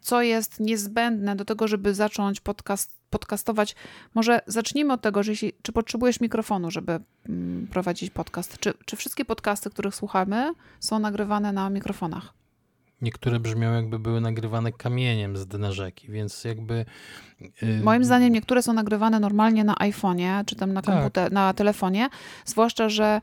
co 0.00 0.22
jest 0.22 0.60
niezbędne 0.60 1.36
do 1.36 1.44
tego, 1.44 1.68
żeby 1.68 1.94
zacząć 1.94 2.40
podcast, 2.40 2.95
podcastować. 3.10 3.74
Może 4.14 4.40
zacznijmy 4.46 4.92
od 4.92 5.00
tego, 5.00 5.22
że 5.22 5.32
jeśli, 5.32 5.52
czy 5.62 5.72
potrzebujesz 5.72 6.20
mikrofonu, 6.20 6.70
żeby 6.70 7.00
mm, 7.28 7.66
prowadzić 7.66 8.10
podcast? 8.10 8.58
Czy, 8.58 8.74
czy 8.84 8.96
wszystkie 8.96 9.24
podcasty, 9.24 9.70
których 9.70 9.94
słuchamy, 9.94 10.52
są 10.80 10.98
nagrywane 10.98 11.52
na 11.52 11.70
mikrofonach? 11.70 12.34
Niektóre 13.02 13.40
brzmią 13.40 13.72
jakby 13.74 13.98
były 13.98 14.20
nagrywane 14.20 14.72
kamieniem 14.72 15.36
z 15.36 15.46
dna 15.46 15.72
rzeki, 15.72 16.08
więc 16.10 16.44
jakby... 16.44 16.84
Moim 17.82 18.04
zdaniem 18.04 18.32
niektóre 18.32 18.62
są 18.62 18.72
nagrywane 18.72 19.20
normalnie 19.20 19.64
na 19.64 19.74
iPhone'ie, 19.74 20.44
czy 20.44 20.56
tam 20.56 20.72
na, 20.72 20.82
komputer, 20.82 21.24
tak. 21.24 21.32
na 21.32 21.54
telefonie, 21.54 22.08
zwłaszcza, 22.44 22.88
że 22.88 23.20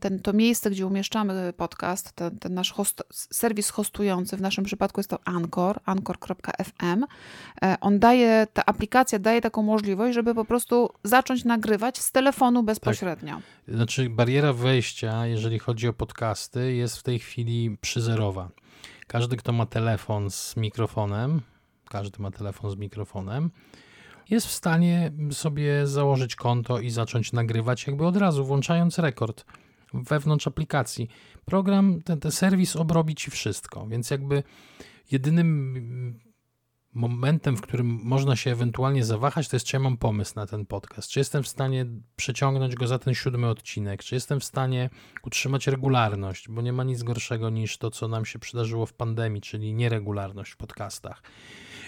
ten, 0.00 0.20
to 0.22 0.32
miejsce, 0.32 0.70
gdzie 0.70 0.86
umieszczamy 0.86 1.52
podcast, 1.56 2.12
ten, 2.12 2.38
ten 2.38 2.54
nasz 2.54 2.72
host, 2.72 3.02
serwis 3.10 3.70
hostujący, 3.70 4.36
w 4.36 4.40
naszym 4.40 4.64
przypadku 4.64 5.00
jest 5.00 5.10
to 5.10 5.18
Anchor, 5.24 5.80
anchor.fm, 5.84 7.04
e, 7.62 7.76
on 7.80 7.98
daje, 7.98 8.46
ta 8.52 8.66
aplikacja 8.66 9.18
daje 9.18 9.40
taką 9.40 9.62
możliwość, 9.62 10.14
żeby 10.14 10.34
po 10.34 10.44
prostu 10.44 10.90
zacząć 11.04 11.44
nagrywać 11.44 11.98
z 11.98 12.12
telefonu 12.12 12.62
bezpośrednio. 12.62 13.34
Tak. 13.34 13.74
Znaczy 13.74 14.10
bariera 14.10 14.52
wejścia, 14.52 15.26
jeżeli 15.26 15.58
chodzi 15.58 15.88
o 15.88 15.92
podcasty, 15.92 16.74
jest 16.74 16.96
w 16.96 17.02
tej 17.02 17.18
chwili 17.18 17.76
przyzerowa. 17.80 18.48
Każdy, 19.06 19.36
kto 19.36 19.52
ma 19.52 19.66
telefon 19.66 20.30
z 20.30 20.56
mikrofonem, 20.56 21.40
każdy 21.90 22.22
ma 22.22 22.30
telefon 22.30 22.70
z 22.70 22.76
mikrofonem, 22.76 23.50
jest 24.30 24.46
w 24.46 24.50
stanie 24.50 25.12
sobie 25.30 25.86
założyć 25.86 26.36
konto 26.36 26.80
i 26.80 26.90
zacząć 26.90 27.32
nagrywać 27.32 27.86
jakby 27.86 28.06
od 28.06 28.16
razu, 28.16 28.44
włączając 28.44 28.98
rekord 28.98 29.44
wewnątrz 29.94 30.46
aplikacji. 30.46 31.08
Program, 31.44 32.02
ten, 32.02 32.20
ten 32.20 32.32
serwis 32.32 32.76
obrobi 32.76 33.14
ci 33.14 33.30
wszystko, 33.30 33.86
więc 33.86 34.10
jakby 34.10 34.42
jedynym 35.10 36.20
momentem, 36.94 37.56
w 37.56 37.60
którym 37.60 38.00
można 38.02 38.36
się 38.36 38.52
ewentualnie 38.52 39.04
zawahać, 39.04 39.48
to 39.48 39.56
jest, 39.56 39.66
czy 39.66 39.76
ja 39.76 39.80
mam 39.80 39.96
pomysł 39.96 40.32
na 40.36 40.46
ten 40.46 40.66
podcast, 40.66 41.08
czy 41.08 41.20
jestem 41.20 41.42
w 41.42 41.48
stanie 41.48 41.86
przeciągnąć 42.16 42.74
go 42.74 42.86
za 42.86 42.98
ten 42.98 43.14
siódmy 43.14 43.48
odcinek, 43.48 44.02
czy 44.02 44.14
jestem 44.14 44.40
w 44.40 44.44
stanie 44.44 44.90
utrzymać 45.24 45.66
regularność, 45.66 46.48
bo 46.48 46.62
nie 46.62 46.72
ma 46.72 46.84
nic 46.84 47.02
gorszego 47.02 47.50
niż 47.50 47.78
to, 47.78 47.90
co 47.90 48.08
nam 48.08 48.24
się 48.24 48.38
przydarzyło 48.38 48.86
w 48.86 48.92
pandemii, 48.92 49.40
czyli 49.40 49.74
nieregularność 49.74 50.52
w 50.52 50.56
podcastach 50.56 51.22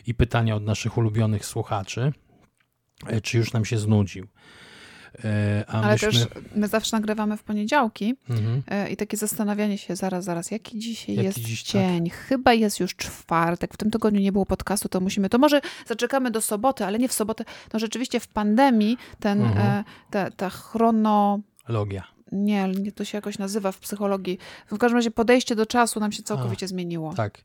i 0.06 0.14
pytania 0.14 0.56
od 0.56 0.64
naszych 0.64 0.98
ulubionych 0.98 1.46
słuchaczy. 1.46 2.12
E, 3.06 3.20
czy 3.20 3.38
już 3.38 3.52
nam 3.52 3.64
się 3.64 3.78
znudził. 3.78 4.26
E, 5.24 5.64
a 5.68 5.82
Ale 5.82 5.92
myśmy... 5.92 6.08
też 6.08 6.28
my 6.54 6.68
zawsze 6.68 6.96
nagrywamy 6.96 7.36
w 7.36 7.42
poniedziałki 7.42 8.14
mhm. 8.30 8.62
E, 8.68 8.90
i 8.90 8.96
takie 8.96 9.16
zastanawianie 9.16 9.78
się 9.78 9.96
zaraz, 9.96 10.24
zaraz, 10.24 10.50
jaki 10.50 10.78
dzisiaj 10.78 11.14
jaki 11.14 11.26
jest 11.26 11.38
dziś, 11.38 11.64
tak? 11.64 11.72
dzień? 11.72 12.10
Tak? 12.10 12.18
Chyba 12.18 12.52
jest 12.52 12.80
już 12.80 12.96
czwartek, 12.96 13.74
w 13.74 13.76
tym 13.76 13.90
tygodniu 13.90 14.20
nie 14.20 14.32
było 14.32 14.46
podcastu, 14.46 14.88
to 14.88 15.00
musimy, 15.00 15.28
to 15.28 15.38
może 15.38 15.60
zaczekamy 15.86 16.30
do 16.30 16.40
soboty, 16.40 16.84
ale 16.84 16.98
nie 16.98 17.08
w 17.08 17.12
sobotę. 17.12 17.44
No 17.72 17.78
rzeczywiście 17.78 18.20
w 18.20 18.28
pandemii 18.28 18.98
ten, 19.20 19.42
mhm. 19.42 19.84
ta, 20.10 20.30
ta 20.30 20.50
chrono... 20.50 21.40
Logia. 21.68 22.04
Nie, 22.32 22.68
to 22.94 23.04
się 23.04 23.18
jakoś 23.18 23.38
nazywa 23.38 23.72
w 23.72 23.78
psychologii. 23.78 24.38
W 24.66 24.78
każdym 24.78 24.96
razie 24.96 25.10
podejście 25.10 25.56
do 25.56 25.66
czasu 25.66 26.00
nam 26.00 26.12
się 26.12 26.22
całkowicie 26.22 26.64
a, 26.64 26.68
zmieniło. 26.68 27.14
Tak. 27.14 27.38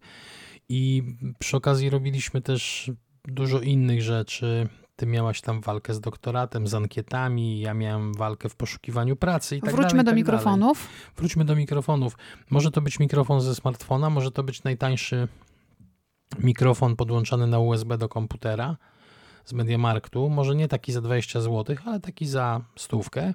I 0.69 1.03
przy 1.39 1.57
okazji 1.57 1.89
robiliśmy 1.89 2.41
też 2.41 2.91
dużo 3.23 3.59
innych 3.59 4.01
rzeczy. 4.01 4.67
Ty 4.95 5.05
miałaś 5.05 5.41
tam 5.41 5.61
walkę 5.61 5.93
z 5.93 6.01
doktoratem, 6.01 6.67
z 6.67 6.73
ankietami, 6.73 7.59
ja 7.59 7.73
miałem 7.73 8.13
walkę 8.13 8.49
w 8.49 8.55
poszukiwaniu 8.55 9.15
pracy 9.15 9.57
i 9.57 9.61
tak 9.61 9.71
Wróćmy 9.71 9.89
dalej, 9.89 10.05
do 10.05 10.11
tak 10.11 10.15
mikrofonów. 10.15 10.77
Dalej. 10.77 11.13
Wróćmy 11.17 11.45
do 11.45 11.55
mikrofonów. 11.55 12.17
Może 12.49 12.71
to 12.71 12.81
być 12.81 12.99
mikrofon 12.99 13.41
ze 13.41 13.55
smartfona, 13.55 14.09
może 14.09 14.31
to 14.31 14.43
być 14.43 14.63
najtańszy 14.63 15.27
mikrofon 16.39 16.95
podłączany 16.95 17.47
na 17.47 17.59
USB 17.59 17.97
do 17.97 18.09
komputera 18.09 18.77
z 19.47 19.53
Mediamarktu. 19.53 20.29
Może 20.29 20.55
nie 20.55 20.67
taki 20.67 20.91
za 20.91 21.01
20 21.01 21.41
zł, 21.41 21.75
ale 21.85 21.99
taki 21.99 22.25
za 22.25 22.61
stówkę. 22.75 23.33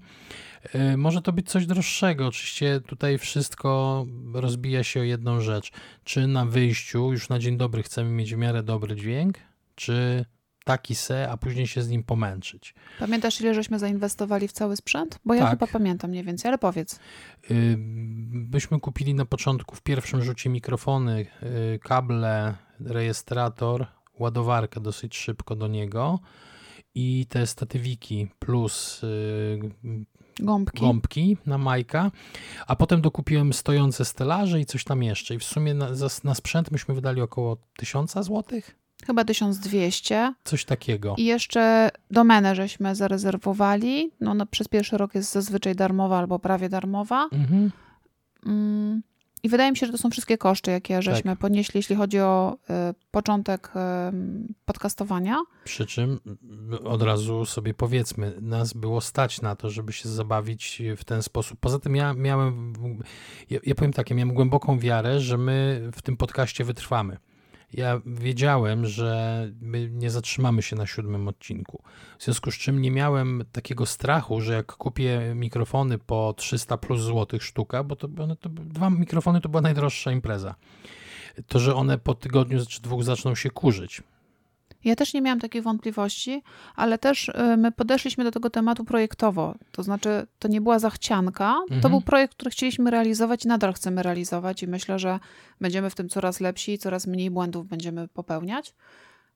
Y, 0.75 0.97
może 0.97 1.23
to 1.23 1.33
być 1.33 1.51
coś 1.51 1.67
droższego. 1.67 2.27
Oczywiście 2.27 2.81
tutaj 2.81 3.19
wszystko 3.19 4.07
rozbija 4.35 4.85
się 4.85 5.01
o 5.01 5.03
jedną 5.03 5.41
rzecz. 5.41 5.73
Czy 6.05 6.27
na 6.27 6.45
wyjściu, 6.45 7.13
już 7.13 7.29
na 7.29 7.39
dzień 7.39 7.57
dobry, 7.57 7.83
chcemy 7.83 8.11
mieć 8.11 8.35
w 8.35 8.39
miarę 8.39 8.63
dobry 8.63 8.97
dźwięk, 8.97 9.39
czy 9.75 10.25
taki 10.65 10.95
se, 10.95 11.31
a 11.31 11.37
później 11.37 11.67
się 11.67 11.83
z 11.83 11.89
nim 11.89 12.03
pomęczyć. 12.05 12.75
Pamiętasz, 12.99 13.41
ile 13.41 13.55
żeśmy 13.55 13.79
zainwestowali 13.79 14.49
w 14.49 14.53
cały 14.53 14.77
sprzęt? 14.77 15.19
Bo 15.25 15.35
ja 15.35 15.41
tak. 15.41 15.51
chyba 15.51 15.67
pamiętam 15.67 16.11
mniej 16.11 16.25
więcej, 16.25 16.49
ale 16.49 16.59
powiedz. 16.59 16.99
Yy, 17.51 17.77
byśmy 18.33 18.81
kupili 18.81 19.15
na 19.15 19.25
początku 19.25 19.77
w 19.77 19.83
pierwszym 19.83 20.23
rzucie 20.23 20.51
mikrofony, 20.51 21.27
yy, 21.43 21.79
kable, 21.79 22.55
rejestrator, 22.81 23.87
ładowarkę 24.19 24.81
dosyć 24.81 25.17
szybko 25.17 25.57
do 25.57 25.69
niego 25.69 26.19
i 26.95 27.27
te 27.29 27.47
statywiki 27.47 28.29
plus 28.39 29.03
yy, 29.03 30.05
gąbki. 30.41 30.81
gąbki 30.81 31.37
na 31.47 31.59
Majka, 31.59 32.11
a 32.67 32.77
potem 32.77 33.01
dokupiłem 33.01 33.53
stojące 33.53 34.05
stelaże 34.05 34.61
i 34.61 34.67
coś 34.67 34.85
tam 34.85 35.03
jeszcze. 35.03 35.35
I 35.35 35.39
w 35.39 35.45
sumie 35.45 35.75
na, 35.75 35.89
na 36.25 36.35
sprzęt 36.35 36.71
myśmy 36.71 36.95
wydali 36.95 37.21
około 37.21 37.57
1000 37.77 38.13
złotych. 38.21 38.77
Chyba 39.07 39.25
1200. 39.25 40.35
Coś 40.45 40.65
takiego. 40.65 41.15
I 41.19 41.25
jeszcze 41.25 41.91
domenę 42.11 42.55
żeśmy 42.55 42.95
zarezerwowali. 42.95 44.11
No, 44.21 44.35
no, 44.35 44.47
przez 44.47 44.69
pierwszy 44.69 44.99
rok 44.99 45.15
jest 45.15 45.33
zazwyczaj 45.33 45.75
darmowa 45.75 46.19
albo 46.19 46.39
prawie 46.39 46.69
darmowa. 46.69 47.29
Mhm. 47.33 47.71
Mm. 48.47 49.03
I 49.43 49.49
wydaje 49.49 49.71
mi 49.71 49.77
się, 49.77 49.87
że 49.87 49.93
to 49.93 49.99
są 49.99 50.11
wszystkie 50.11 50.39
koszty, 50.39 50.71
jakie 50.71 51.03
żeśmy 51.03 51.31
tak. 51.31 51.39
ponieśli, 51.39 51.79
jeśli 51.79 51.97
chodzi 51.97 52.21
o 52.21 52.57
y, 52.91 52.95
początek 53.11 53.69
y, 53.69 53.79
podcastowania. 54.65 55.39
Przy 55.65 55.87
czym 55.87 56.21
od 56.85 57.03
razu 57.03 57.47
sobie 57.47 57.75
powiedzmy, 57.75 58.35
nas 58.41 58.73
było 58.73 59.01
stać 59.01 59.41
na 59.41 59.57
to, 59.57 59.71
żeby 59.71 59.93
się 59.93 60.09
zabawić 60.09 60.83
w 60.97 61.05
ten 61.05 61.23
sposób. 61.23 61.59
Poza 61.61 61.79
tym 61.79 61.97
ja 61.97 62.15
miałem, 62.15 62.73
ja, 63.51 63.61
ja 63.67 63.75
powiem 63.75 63.93
tak, 63.93 64.11
ja 64.11 64.17
miałem 64.17 64.35
głęboką 64.35 64.79
wiarę, 64.79 65.21
że 65.21 65.39
my 65.39 65.89
w 65.95 66.03
tym 66.03 66.17
podcaście 66.17 66.65
wytrwamy 66.65 67.17
ja 67.73 68.01
wiedziałem, 68.07 68.87
że 68.87 69.49
my 69.61 69.91
nie 69.91 70.11
zatrzymamy 70.11 70.63
się 70.63 70.77
na 70.77 70.87
siódmym 70.87 71.29
odcinku. 71.29 71.83
W 72.19 72.25
związku 72.25 72.51
z 72.51 72.55
czym 72.55 72.83
nie 72.83 72.91
miałem 72.91 73.45
takiego 73.53 73.87
strachu, 73.87 74.41
że 74.41 74.53
jak 74.53 74.73
kupię 74.73 75.33
mikrofony 75.35 75.99
po 75.99 76.35
300 76.37 76.77
plus 76.77 77.01
złotych 77.01 77.43
sztuka, 77.43 77.85
bo 77.85 77.97
to, 77.97 78.09
one 78.23 78.37
to 78.37 78.49
dwa 78.49 78.91
mikrofony 78.91 79.41
to 79.41 79.49
była 79.49 79.61
najdroższa 79.61 80.13
impreza. 80.13 80.55
To, 81.47 81.59
że 81.59 81.75
one 81.75 81.99
po 81.99 82.15
tygodniu 82.15 82.67
czy 82.67 82.83
dwóch 82.83 83.05
zaczną 83.05 83.35
się 83.35 83.51
kurzyć. 83.51 84.03
Ja 84.85 84.97
też 84.97 85.15
nie 85.15 85.23
miałam 85.23 85.41
takiej 85.41 85.63
wątpliwości, 85.63 86.43
ale 86.77 86.99
też 86.99 87.29
y, 87.29 87.57
my 87.57 87.73
podeszliśmy 87.73 88.25
do 88.25 88.31
tego 88.31 88.51
tematu 88.51 88.85
projektowo. 88.85 89.55
To 89.73 89.83
znaczy, 89.83 90.27
to 90.39 90.49
nie 90.49 90.61
była 90.61 90.79
zachcianka, 90.79 91.57
mhm. 91.63 91.81
to 91.81 91.91
był 91.91 92.01
projekt, 92.01 92.35
który 92.35 92.51
chcieliśmy 92.51 92.91
realizować 92.91 93.45
i 93.45 93.49
nadal 93.49 93.73
chcemy 93.73 94.03
realizować, 94.03 94.63
i 94.63 94.69
myślę, 94.69 94.99
że 94.99 95.21
będziemy 95.61 95.91
w 95.91 95.95
tym 95.95 96.09
coraz 96.09 96.41
lepsi 96.41 96.73
i 96.73 96.79
coraz 96.79 97.07
mniej 97.07 97.31
błędów 97.31 97.67
będziemy 97.67 98.09
popełniać, 98.09 98.75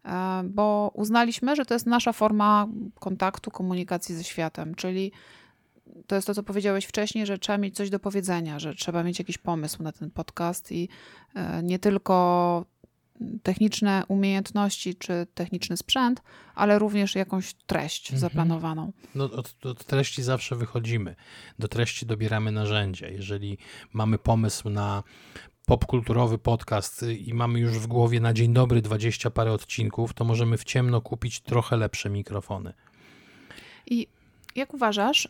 e, 0.05 0.43
bo 0.45 0.91
uznaliśmy, 0.95 1.57
że 1.57 1.65
to 1.65 1.75
jest 1.75 1.87
nasza 1.87 2.13
forma 2.13 2.67
kontaktu, 3.01 3.51
komunikacji 3.51 4.15
ze 4.15 4.25
światem, 4.25 4.75
czyli 4.75 5.13
to 6.07 6.15
jest 6.15 6.27
to, 6.27 6.35
co 6.35 6.43
powiedziałeś 6.43 6.85
wcześniej, 6.85 7.27
że 7.27 7.39
trzeba 7.39 7.59
mieć 7.59 7.77
coś 7.77 7.91
do 7.91 7.99
powiedzenia, 7.99 8.59
że 8.59 8.75
trzeba 8.75 9.03
mieć 9.03 9.19
jakiś 9.19 9.39
pomysł 9.39 9.83
na 9.83 9.93
ten 9.93 10.11
podcast 10.11 10.73
i 10.73 10.89
e, 11.35 11.63
nie 11.63 11.79
tylko 11.79 12.65
techniczne 13.43 14.05
umiejętności 14.09 14.95
czy 14.95 15.27
techniczny 15.35 15.77
sprzęt, 15.77 16.23
ale 16.55 16.79
również 16.79 17.15
jakąś 17.15 17.55
treść 17.55 18.13
mhm. 18.13 18.21
zaplanowaną. 18.21 18.93
No, 19.15 19.25
od, 19.25 19.67
od, 19.67 19.85
treści 19.85 20.23
zawsze 20.23 20.57
wychodzimy. 20.57 21.17
Do 21.59 21.69
treści 21.69 22.07
dobieramy 22.07 22.53
narzędzia. 22.53 23.09
Jeżeli 23.09 23.59
mamy 23.93 24.19
pomysł 24.19 24.71
na 24.71 25.03
popkulturowy 25.67 26.39
podcast 26.39 27.03
i 27.03 27.35
mamy 27.35 27.61
już 27.61 27.79
w 27.79 27.87
głowie 27.87 28.21
na 28.21 28.33
dzień 28.33 28.53
dobry 28.53 28.83
20 28.83 29.31
parę 29.31 29.53
odcinków, 29.53 30.15
to 30.15 30.25
możemy 30.25 30.59
w 30.59 30.65
ciemno 30.65 31.01
kupić 31.01 31.41
trochę 31.41 31.77
lepsze 31.77 32.11
mikrofony. 32.11 32.73
I 33.87 34.07
jak 34.57 34.75
uważasz, 34.75 35.25
y, 35.25 35.29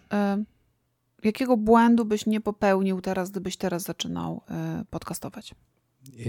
jakiego 1.23 1.57
błędu 1.57 2.05
byś 2.05 2.27
nie 2.27 2.41
popełnił 2.41 3.01
teraz, 3.01 3.31
gdybyś 3.31 3.57
teraz 3.57 3.83
zaczynał 3.83 4.43
y, 4.81 4.85
podcastować? 4.85 5.55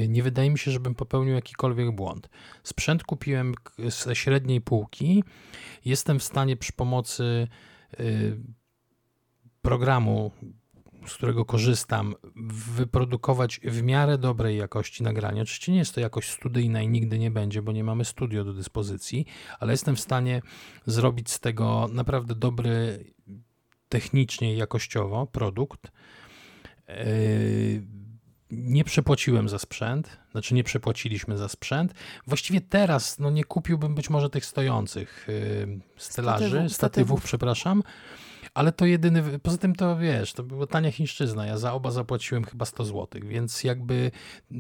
Nie 0.07 0.23
wydaje 0.23 0.49
mi 0.49 0.59
się, 0.59 0.71
żebym 0.71 0.95
popełnił 0.95 1.35
jakikolwiek 1.35 1.91
błąd. 1.91 2.29
Sprzęt 2.63 3.03
kupiłem 3.03 3.53
ze 3.77 4.15
średniej 4.15 4.61
półki. 4.61 5.23
Jestem 5.85 6.19
w 6.19 6.23
stanie 6.23 6.57
przy 6.57 6.73
pomocy 6.73 7.47
y, 7.99 8.37
programu 9.61 10.31
z 11.07 11.13
którego 11.13 11.45
korzystam, 11.45 12.15
wyprodukować 12.75 13.59
w 13.63 13.83
miarę 13.83 14.17
dobrej 14.17 14.57
jakości 14.57 15.03
nagranie. 15.03 15.41
Oczywiście 15.41 15.71
nie 15.71 15.77
jest 15.77 15.95
to 15.95 16.01
jakość 16.01 16.29
studyjna 16.29 16.81
i 16.81 16.87
nigdy 16.87 17.19
nie 17.19 17.31
będzie, 17.31 17.61
bo 17.61 17.71
nie 17.71 17.83
mamy 17.83 18.05
studio 18.05 18.43
do 18.43 18.53
dyspozycji, 18.53 19.25
ale 19.59 19.73
jestem 19.73 19.95
w 19.95 19.99
stanie 19.99 20.41
zrobić 20.85 21.31
z 21.31 21.39
tego 21.39 21.89
naprawdę 21.93 22.35
dobry 22.35 23.05
technicznie 23.89 24.53
i 24.53 24.57
jakościowo 24.57 25.27
produkt. 25.27 25.91
Yy, 26.87 27.97
nie 28.51 28.83
przepłaciłem 28.83 29.49
za 29.49 29.59
sprzęt, 29.59 30.17
znaczy 30.31 30.53
nie 30.53 30.63
przepłaciliśmy 30.63 31.37
za 31.37 31.47
sprzęt. 31.47 31.93
Właściwie 32.27 32.61
teraz 32.61 33.19
no 33.19 33.29
nie 33.29 33.43
kupiłbym 33.43 33.95
być 33.95 34.09
może 34.09 34.29
tych 34.29 34.45
stojących 34.45 35.27
yy, 35.27 35.79
stelaży, 35.97 36.47
statywów, 36.47 36.73
statywów, 36.73 37.23
przepraszam, 37.23 37.83
ale 38.53 38.71
to 38.71 38.85
jedyny, 38.85 39.39
poza 39.39 39.57
tym 39.57 39.75
to 39.75 39.97
wiesz, 39.97 40.33
to 40.33 40.43
była 40.43 40.67
tania 40.67 40.91
chińszczyzna, 40.91 41.45
ja 41.45 41.57
za 41.57 41.73
oba 41.73 41.91
zapłaciłem 41.91 42.43
chyba 42.43 42.65
100 42.65 42.85
zł, 42.85 43.07
więc 43.23 43.63
jakby 43.63 44.11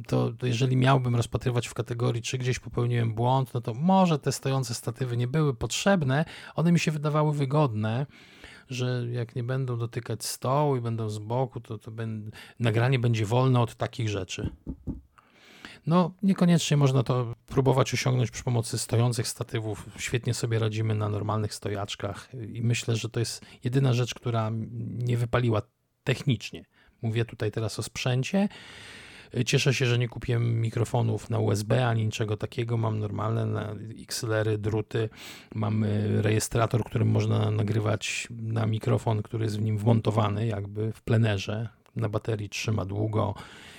to, 0.07 0.31
to 0.31 0.47
jeżeli 0.47 0.77
miałbym 0.77 1.15
rozpatrywać 1.15 1.67
w 1.67 1.73
kategorii, 1.73 2.21
czy 2.21 2.37
gdzieś 2.37 2.59
popełniłem 2.59 3.13
błąd, 3.13 3.53
no 3.53 3.61
to 3.61 3.73
może 3.73 4.19
te 4.19 4.31
stojące 4.31 4.73
statywy 4.73 5.17
nie 5.17 5.27
były 5.27 5.53
potrzebne, 5.53 6.25
one 6.55 6.71
mi 6.71 6.79
się 6.79 6.91
wydawały 6.91 7.33
wygodne, 7.33 8.05
że 8.69 9.05
jak 9.11 9.35
nie 9.35 9.43
będą 9.43 9.77
dotykać 9.77 10.25
stołu 10.25 10.75
i 10.75 10.81
będą 10.81 11.09
z 11.09 11.19
boku, 11.19 11.59
to, 11.59 11.77
to 11.77 11.91
ben, 11.91 12.31
nagranie 12.59 12.99
będzie 12.99 13.25
wolne 13.25 13.59
od 13.59 13.75
takich 13.75 14.09
rzeczy. 14.09 14.49
No, 15.87 16.11
niekoniecznie 16.23 16.77
można 16.77 17.03
to 17.03 17.35
próbować 17.45 17.93
osiągnąć 17.93 18.31
przy 18.31 18.43
pomocy 18.43 18.77
stojących 18.77 19.27
statywów. 19.27 19.89
Świetnie 19.97 20.33
sobie 20.33 20.59
radzimy 20.59 20.95
na 20.95 21.09
normalnych 21.09 21.53
stojaczkach 21.53 22.29
i 22.53 22.61
myślę, 22.61 22.95
że 22.95 23.09
to 23.09 23.19
jest 23.19 23.45
jedyna 23.63 23.93
rzecz, 23.93 24.13
która 24.13 24.51
nie 24.97 25.17
wypaliła 25.17 25.61
technicznie. 26.03 26.65
Mówię 27.01 27.25
tutaj 27.25 27.51
teraz 27.51 27.79
o 27.79 27.83
sprzęcie. 27.83 28.49
Cieszę 29.45 29.73
się, 29.73 29.85
że 29.85 29.97
nie 29.97 30.09
kupiłem 30.09 30.61
mikrofonów 30.61 31.29
na 31.29 31.39
USB 31.39 31.87
ani 31.87 32.05
niczego 32.05 32.37
takiego. 32.37 32.77
Mam 32.77 32.99
normalne 32.99 33.75
XLR-y, 34.01 34.57
druty. 34.57 35.09
Mam 35.55 35.85
rejestrator, 36.21 36.83
którym 36.83 37.07
można 37.07 37.51
nagrywać 37.51 38.27
na 38.29 38.65
mikrofon, 38.65 39.21
który 39.21 39.43
jest 39.43 39.59
w 39.59 39.61
nim 39.61 39.77
wmontowany, 39.77 40.47
jakby 40.47 40.91
w 40.93 41.01
plenerze. 41.01 41.69
Na 41.95 42.09
baterii 42.09 42.49
trzyma 42.49 42.85
długo. 42.85 43.35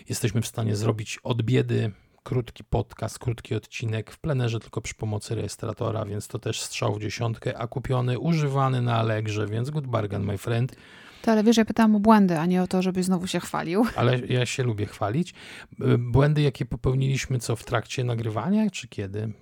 Jesteśmy 0.08 0.42
w 0.42 0.46
stanie 0.46 0.76
zrobić 0.76 1.18
od 1.22 1.42
biedy 1.42 1.92
krótki 2.22 2.64
podcast, 2.64 3.18
krótki 3.18 3.54
odcinek 3.54 4.10
w 4.10 4.18
plenerze 4.18 4.60
tylko 4.60 4.80
przy 4.80 4.94
pomocy 4.94 5.34
rejestratora, 5.34 6.04
więc 6.04 6.28
to 6.28 6.38
też 6.38 6.60
strzał 6.60 6.94
w 6.94 7.00
dziesiątkę, 7.00 7.58
a 7.58 7.66
kupiony, 7.66 8.18
używany 8.18 8.82
na 8.82 8.96
Allegrze, 8.96 9.46
więc 9.46 9.70
good 9.70 9.86
bargain, 9.86 10.24
my 10.24 10.38
friend. 10.38 10.76
To, 11.22 11.32
ale 11.32 11.44
wiesz, 11.44 11.56
ja 11.56 11.64
pytałam 11.64 11.96
o 11.96 12.00
błędy, 12.00 12.38
a 12.38 12.46
nie 12.46 12.62
o 12.62 12.66
to, 12.66 12.82
żebyś 12.82 13.04
znowu 13.04 13.26
się 13.26 13.40
chwalił. 13.40 13.84
Ale 13.96 14.18
ja 14.18 14.46
się 14.46 14.62
lubię 14.62 14.86
chwalić. 14.86 15.34
Y, 15.80 15.98
błędy, 15.98 16.42
jakie 16.42 16.66
popełniliśmy, 16.66 17.38
co 17.38 17.56
w 17.56 17.64
trakcie 17.64 18.04
nagrywania, 18.04 18.70
czy 18.70 18.88
kiedy? 18.88 19.32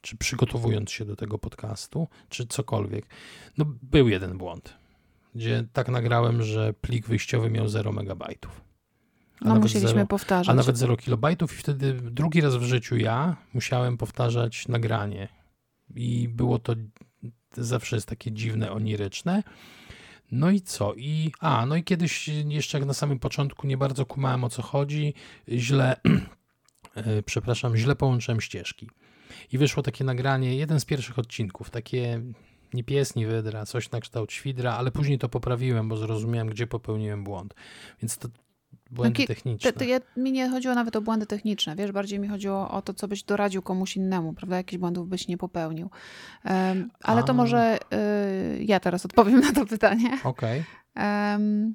Czy 0.00 0.16
przygotowując 0.16 0.90
się 0.90 1.04
do 1.04 1.16
tego 1.16 1.38
podcastu, 1.38 2.08
czy 2.28 2.46
cokolwiek? 2.46 3.06
No, 3.58 3.64
był 3.82 4.08
jeden 4.08 4.38
błąd, 4.38 4.74
gdzie 5.34 5.64
tak 5.72 5.88
nagrałem, 5.88 6.42
że 6.42 6.72
plik 6.72 7.06
wyjściowy 7.06 7.50
miał 7.50 7.68
0 7.68 7.92
megabajtów. 7.92 8.60
No 9.40 9.54
musieliśmy 9.54 9.88
0, 9.88 10.06
powtarzać. 10.06 10.48
A 10.48 10.54
nawet 10.54 10.78
0 10.78 10.96
kilobajtów 10.96 11.54
i 11.54 11.56
wtedy 11.56 11.92
drugi 11.92 12.40
raz 12.40 12.56
w 12.56 12.62
życiu 12.62 12.96
ja 12.96 13.36
musiałem 13.54 13.96
powtarzać 13.96 14.68
nagranie. 14.68 15.28
I 15.94 16.28
było 16.28 16.58
to 16.58 16.74
zawsze 17.56 17.96
jest 17.96 18.08
takie 18.08 18.32
dziwne, 18.32 18.72
oniryczne. 18.72 19.42
No 20.32 20.50
i 20.50 20.60
co? 20.60 20.94
I, 20.94 21.32
a, 21.40 21.66
no 21.66 21.76
i 21.76 21.84
kiedyś 21.84 22.28
jeszcze 22.28 22.78
jak 22.78 22.86
na 22.86 22.94
samym 22.94 23.18
początku 23.18 23.66
nie 23.66 23.76
bardzo 23.76 24.06
kumałem 24.06 24.44
o 24.44 24.50
co 24.50 24.62
chodzi, 24.62 25.14
źle, 25.48 26.00
e, 26.94 27.22
przepraszam, 27.22 27.76
źle 27.76 27.96
połączyłem 27.96 28.40
ścieżki. 28.40 28.90
I 29.52 29.58
wyszło 29.58 29.82
takie 29.82 30.04
nagranie, 30.04 30.56
jeden 30.56 30.80
z 30.80 30.84
pierwszych 30.84 31.18
odcinków, 31.18 31.70
takie 31.70 32.22
nie 32.74 32.84
pies, 32.84 33.14
nie 33.14 33.26
wydra, 33.26 33.66
coś 33.66 33.90
na 33.90 34.00
kształt 34.00 34.32
świdra, 34.32 34.74
ale 34.74 34.90
później 34.90 35.18
to 35.18 35.28
poprawiłem, 35.28 35.88
bo 35.88 35.96
zrozumiałem, 35.96 36.48
gdzie 36.48 36.66
popełniłem 36.66 37.24
błąd. 37.24 37.54
Więc 38.02 38.18
to 38.18 38.28
błędy 38.90 39.26
techniczne. 39.26 39.72
To, 39.72 39.78
to 39.78 39.84
ja, 39.84 40.00
mi 40.16 40.32
nie 40.32 40.48
chodziło 40.48 40.74
nawet 40.74 40.96
o 40.96 41.00
błędy 41.00 41.26
techniczne, 41.26 41.76
wiesz, 41.76 41.92
bardziej 41.92 42.18
mi 42.18 42.28
chodziło 42.28 42.70
o 42.70 42.82
to, 42.82 42.94
co 42.94 43.08
byś 43.08 43.22
doradził 43.22 43.62
komuś 43.62 43.96
innemu, 43.96 44.32
prawda, 44.32 44.56
jakichś 44.56 44.80
błędów 44.80 45.08
byś 45.08 45.28
nie 45.28 45.38
popełnił. 45.38 45.90
Um, 46.44 46.90
ale 47.02 47.20
A. 47.20 47.22
to 47.24 47.34
może 47.34 47.78
y, 47.78 48.64
ja 48.64 48.80
teraz 48.80 49.04
odpowiem 49.06 49.40
na 49.40 49.52
to 49.52 49.66
pytanie. 49.66 50.18
Okej. 50.24 50.64
Okay. 50.94 51.32
Um, 51.32 51.74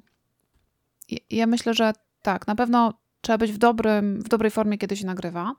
ja 1.30 1.46
myślę, 1.46 1.74
że 1.74 1.92
tak, 2.22 2.46
na 2.46 2.54
pewno 2.54 2.94
trzeba 3.20 3.38
być 3.38 3.52
w, 3.52 3.58
dobrym, 3.58 4.22
w 4.22 4.28
dobrej 4.28 4.50
formie, 4.50 4.78
kiedy 4.78 4.96
się 4.96 5.06
nagrywa. 5.06 5.54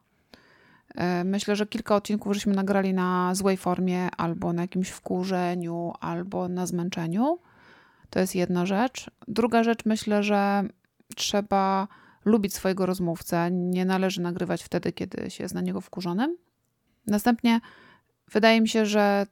E, 0.95 1.23
myślę, 1.23 1.55
że 1.55 1.67
kilka 1.67 1.95
odcinków 1.95 2.33
żeśmy 2.33 2.53
nagrali 2.53 2.93
na 2.93 3.35
złej 3.35 3.57
formie, 3.57 4.09
albo 4.17 4.53
na 4.53 4.61
jakimś 4.61 4.89
wkurzeniu, 4.89 5.93
albo 5.99 6.47
na 6.47 6.65
zmęczeniu. 6.65 7.39
To 8.09 8.19
jest 8.19 8.35
jedna 8.35 8.65
rzecz. 8.65 9.11
Druga 9.27 9.63
rzecz, 9.63 9.85
myślę, 9.85 10.23
że 10.23 10.63
trzeba 11.15 11.87
lubić 12.25 12.53
swojego 12.53 12.85
rozmówcę. 12.85 13.51
Nie 13.51 13.85
należy 13.85 14.21
nagrywać 14.21 14.63
wtedy, 14.63 14.91
kiedy 14.91 15.29
się 15.29 15.43
jest 15.43 15.55
na 15.55 15.61
niego 15.61 15.81
wkurzonym. 15.81 16.37
Następnie 17.07 17.61
wydaje 18.31 18.61
mi 18.61 18.69
się, 18.69 18.85
że 18.85 19.25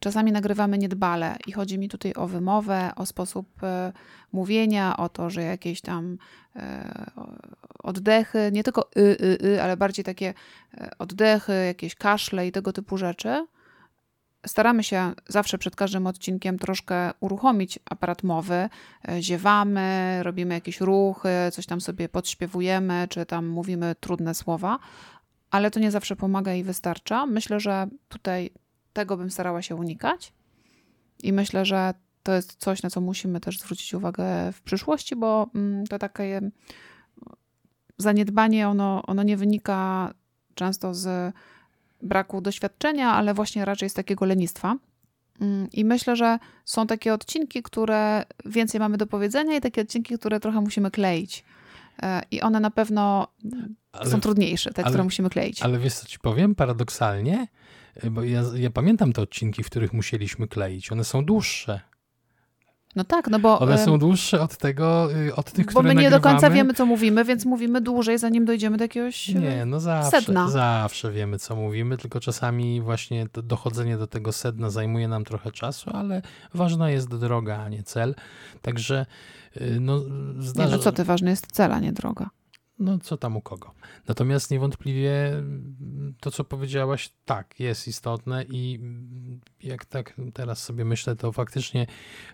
czasami 0.00 0.32
nagrywamy 0.32 0.78
niedbale 0.78 1.36
i 1.46 1.52
chodzi 1.52 1.78
mi 1.78 1.88
tutaj 1.88 2.12
o 2.16 2.26
wymowę, 2.26 2.92
o 2.96 3.06
sposób 3.06 3.62
e, 3.62 3.92
mówienia, 4.32 4.96
o 4.96 5.08
to, 5.08 5.30
że 5.30 5.42
jakieś 5.42 5.80
tam 5.80 6.18
e, 6.56 7.10
oddechy, 7.82 8.50
nie 8.52 8.64
tylko 8.64 8.90
y, 8.96 9.00
y, 9.00 9.46
y, 9.46 9.62
ale 9.62 9.76
bardziej 9.76 10.04
takie 10.04 10.34
e, 10.74 10.90
oddechy, 10.98 11.52
jakieś 11.66 11.94
kaszle 11.94 12.46
i 12.46 12.52
tego 12.52 12.72
typu 12.72 12.96
rzeczy 12.96 13.46
staramy 14.46 14.84
się 14.84 15.12
zawsze 15.28 15.58
przed 15.58 15.76
każdym 15.76 16.06
odcinkiem 16.06 16.58
troszkę 16.58 17.10
uruchomić 17.20 17.78
aparat 17.90 18.22
mowy. 18.22 18.68
E, 19.08 19.22
ziewamy, 19.22 20.18
robimy 20.22 20.54
jakieś 20.54 20.80
ruchy, 20.80 21.28
coś 21.52 21.66
tam 21.66 21.80
sobie 21.80 22.08
podśpiewujemy, 22.08 23.06
czy 23.10 23.26
tam 23.26 23.46
mówimy 23.46 23.94
trudne 24.00 24.34
słowa, 24.34 24.78
ale 25.50 25.70
to 25.70 25.80
nie 25.80 25.90
zawsze 25.90 26.16
pomaga 26.16 26.54
i 26.54 26.62
wystarcza. 26.62 27.26
Myślę, 27.26 27.60
że 27.60 27.88
tutaj 28.08 28.50
tego 28.92 29.16
bym 29.16 29.30
starała 29.30 29.62
się 29.62 29.74
unikać 29.74 30.32
i 31.22 31.32
myślę, 31.32 31.64
że 31.64 31.94
to 32.22 32.32
jest 32.32 32.56
coś, 32.56 32.82
na 32.82 32.90
co 32.90 33.00
musimy 33.00 33.40
też 33.40 33.58
zwrócić 33.58 33.94
uwagę 33.94 34.52
w 34.52 34.62
przyszłości, 34.62 35.16
bo 35.16 35.50
mm, 35.54 35.86
to 35.86 35.98
takie 35.98 36.40
zaniedbanie, 37.98 38.68
ono, 38.68 39.02
ono 39.06 39.22
nie 39.22 39.36
wynika 39.36 40.10
często 40.54 40.94
z 40.94 41.34
braku 42.02 42.40
doświadczenia, 42.40 43.12
ale 43.12 43.34
właśnie 43.34 43.64
raczej 43.64 43.90
z 43.90 43.94
takiego 43.94 44.24
lenistwa. 44.24 44.76
Mm, 45.40 45.68
I 45.72 45.84
myślę, 45.84 46.16
że 46.16 46.38
są 46.64 46.86
takie 46.86 47.14
odcinki, 47.14 47.62
które 47.62 48.24
więcej 48.44 48.80
mamy 48.80 48.96
do 48.96 49.06
powiedzenia, 49.06 49.56
i 49.56 49.60
takie 49.60 49.82
odcinki, 49.82 50.18
które 50.18 50.40
trochę 50.40 50.60
musimy 50.60 50.90
kleić. 50.90 51.44
E, 52.02 52.22
I 52.30 52.40
one 52.40 52.60
na 52.60 52.70
pewno 52.70 53.28
ale, 53.92 54.10
są 54.10 54.20
trudniejsze, 54.20 54.72
te, 54.72 54.82
ale, 54.82 54.90
które 54.90 55.04
musimy 55.04 55.30
kleić. 55.30 55.62
Ale 55.62 55.78
wiesz, 55.78 55.94
co 55.94 56.06
ci 56.06 56.18
powiem? 56.18 56.54
Paradoksalnie, 56.54 57.46
bo 58.10 58.22
ja, 58.22 58.42
ja 58.54 58.70
pamiętam 58.70 59.12
te 59.12 59.22
odcinki, 59.22 59.62
w 59.62 59.66
których 59.66 59.92
musieliśmy 59.92 60.48
kleić. 60.48 60.92
One 60.92 61.04
są 61.04 61.24
dłuższe. 61.24 61.80
No 62.96 63.04
tak, 63.04 63.28
no 63.28 63.38
bo... 63.38 63.58
One 63.58 63.78
są 63.78 63.98
dłuższe 63.98 64.40
od 64.40 64.56
tego, 64.56 65.14
y, 65.16 65.34
od 65.34 65.52
tych, 65.52 65.66
które 65.66 65.82
Bo 65.82 65.88
my 65.88 65.88
nie 65.88 65.94
nagrywamy. 65.94 66.22
do 66.22 66.28
końca 66.28 66.50
wiemy, 66.50 66.74
co 66.74 66.86
mówimy, 66.86 67.24
więc 67.24 67.44
mówimy 67.44 67.80
dłużej, 67.80 68.18
zanim 68.18 68.44
dojdziemy 68.44 68.76
do 68.76 68.84
jakiegoś 68.84 69.28
Nie, 69.28 69.64
no 69.66 69.80
zawsze, 69.80 70.10
sedna. 70.10 70.48
zawsze 70.48 71.12
wiemy, 71.12 71.38
co 71.38 71.56
mówimy, 71.56 71.96
tylko 71.96 72.20
czasami 72.20 72.80
właśnie 72.80 73.26
dochodzenie 73.32 73.96
do 73.96 74.06
tego 74.06 74.32
sedna 74.32 74.70
zajmuje 74.70 75.08
nam 75.08 75.24
trochę 75.24 75.52
czasu, 75.52 75.90
ale 75.94 76.22
ważna 76.54 76.90
jest 76.90 77.16
droga, 77.16 77.58
a 77.58 77.68
nie 77.68 77.82
cel. 77.82 78.14
Także 78.62 79.06
y, 79.56 79.80
no... 79.80 80.00
Zdarza... 80.38 80.70
Nie, 80.70 80.76
no 80.76 80.82
co 80.82 80.92
ty, 80.92 81.04
ważny 81.04 81.30
jest 81.30 81.46
cel, 81.52 81.72
a 81.72 81.78
nie 81.80 81.92
droga 81.92 82.30
no 82.80 82.98
co 82.98 83.16
tam 83.16 83.36
u 83.36 83.40
kogo. 83.40 83.74
Natomiast 84.08 84.50
niewątpliwie 84.50 85.42
to, 86.20 86.30
co 86.30 86.44
powiedziałaś, 86.44 87.12
tak, 87.24 87.60
jest 87.60 87.88
istotne 87.88 88.44
i 88.44 88.80
jak 89.62 89.84
tak 89.84 90.14
teraz 90.34 90.62
sobie 90.62 90.84
myślę, 90.84 91.16
to 91.16 91.32
faktycznie 91.32 91.86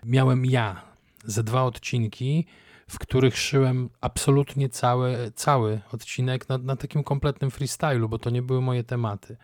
miałem 0.05 0.45
ja 0.45 0.81
ze 1.25 1.43
dwa 1.43 1.63
odcinki, 1.63 2.45
w 2.89 2.99
których 2.99 3.37
szyłem 3.37 3.89
absolutnie 4.01 4.69
cały, 4.69 5.31
cały 5.35 5.81
odcinek 5.91 6.49
na, 6.49 6.57
na 6.57 6.75
takim 6.75 7.03
kompletnym 7.03 7.51
freestylu, 7.51 8.09
bo 8.09 8.19
to 8.19 8.29
nie 8.29 8.41
były 8.41 8.61
moje 8.61 8.83
tematy. 8.83 9.37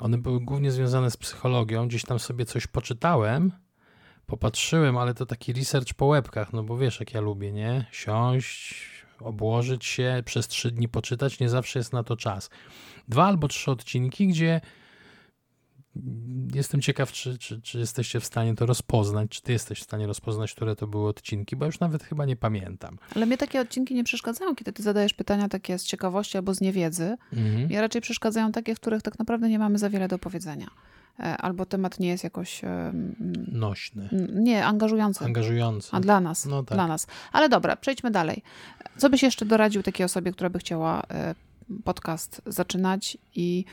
One 0.00 0.18
były 0.18 0.40
głównie 0.40 0.72
związane 0.72 1.10
z 1.10 1.16
psychologią. 1.16 1.88
Gdzieś 1.88 2.04
tam 2.04 2.18
sobie 2.18 2.46
coś 2.46 2.66
poczytałem, 2.66 3.52
popatrzyłem, 4.26 4.96
ale 4.96 5.14
to 5.14 5.26
taki 5.26 5.52
research 5.52 5.94
po 5.94 6.06
łebkach, 6.06 6.52
no 6.52 6.62
bo 6.62 6.78
wiesz, 6.78 7.00
jak 7.00 7.14
ja 7.14 7.20
lubię, 7.20 7.52
nie? 7.52 7.86
Siąść, 7.92 8.90
obłożyć 9.22 9.84
się, 9.84 10.22
przez 10.24 10.48
trzy 10.48 10.70
dni 10.70 10.88
poczytać, 10.88 11.40
nie 11.40 11.48
zawsze 11.48 11.78
jest 11.78 11.92
na 11.92 12.04
to 12.04 12.16
czas. 12.16 12.50
Dwa 13.08 13.26
albo 13.26 13.48
trzy 13.48 13.70
odcinki, 13.70 14.26
gdzie 14.28 14.60
jestem 16.54 16.80
ciekaw, 16.80 17.12
czy, 17.12 17.38
czy, 17.38 17.60
czy 17.60 17.78
jesteście 17.78 18.20
w 18.20 18.24
stanie 18.24 18.54
to 18.54 18.66
rozpoznać, 18.66 19.30
czy 19.30 19.42
ty 19.42 19.52
jesteś 19.52 19.80
w 19.80 19.82
stanie 19.82 20.06
rozpoznać, 20.06 20.54
które 20.54 20.76
to 20.76 20.86
były 20.86 21.08
odcinki, 21.08 21.56
bo 21.56 21.66
już 21.66 21.80
nawet 21.80 22.02
chyba 22.02 22.24
nie 22.24 22.36
pamiętam. 22.36 22.98
Ale 23.16 23.26
mnie 23.26 23.38
takie 23.38 23.60
odcinki 23.60 23.94
nie 23.94 24.04
przeszkadzają, 24.04 24.54
kiedy 24.54 24.72
ty 24.72 24.82
zadajesz 24.82 25.14
pytania 25.14 25.48
takie 25.48 25.78
z 25.78 25.84
ciekawości 25.84 26.36
albo 26.36 26.54
z 26.54 26.60
niewiedzy. 26.60 27.16
Mhm. 27.32 27.66
Mnie 27.66 27.80
raczej 27.80 28.00
przeszkadzają 28.00 28.52
takie, 28.52 28.74
w 28.74 28.80
których 28.80 29.02
tak 29.02 29.18
naprawdę 29.18 29.48
nie 29.48 29.58
mamy 29.58 29.78
za 29.78 29.90
wiele 29.90 30.08
do 30.08 30.18
powiedzenia. 30.18 30.70
E, 31.20 31.36
albo 31.36 31.66
temat 31.66 32.00
nie 32.00 32.08
jest 32.08 32.24
jakoś... 32.24 32.60
Nośny. 33.52 34.08
Nie, 34.32 34.66
angażujący. 34.66 35.24
Angażujący. 35.24 35.88
A 35.92 36.00
dla 36.00 36.20
nas. 36.20 36.46
No 36.46 36.62
tak. 36.62 36.76
Dla 36.76 36.86
nas. 36.86 37.06
Ale 37.32 37.48
dobra, 37.48 37.76
przejdźmy 37.76 38.10
dalej. 38.10 38.42
Co 38.96 39.10
byś 39.10 39.22
jeszcze 39.22 39.46
doradził 39.46 39.82
takiej 39.82 40.04
osobie, 40.04 40.32
która 40.32 40.50
by 40.50 40.58
chciała 40.58 41.02
e, 41.10 41.34
podcast 41.84 42.42
zaczynać 42.46 43.18
i 43.34 43.64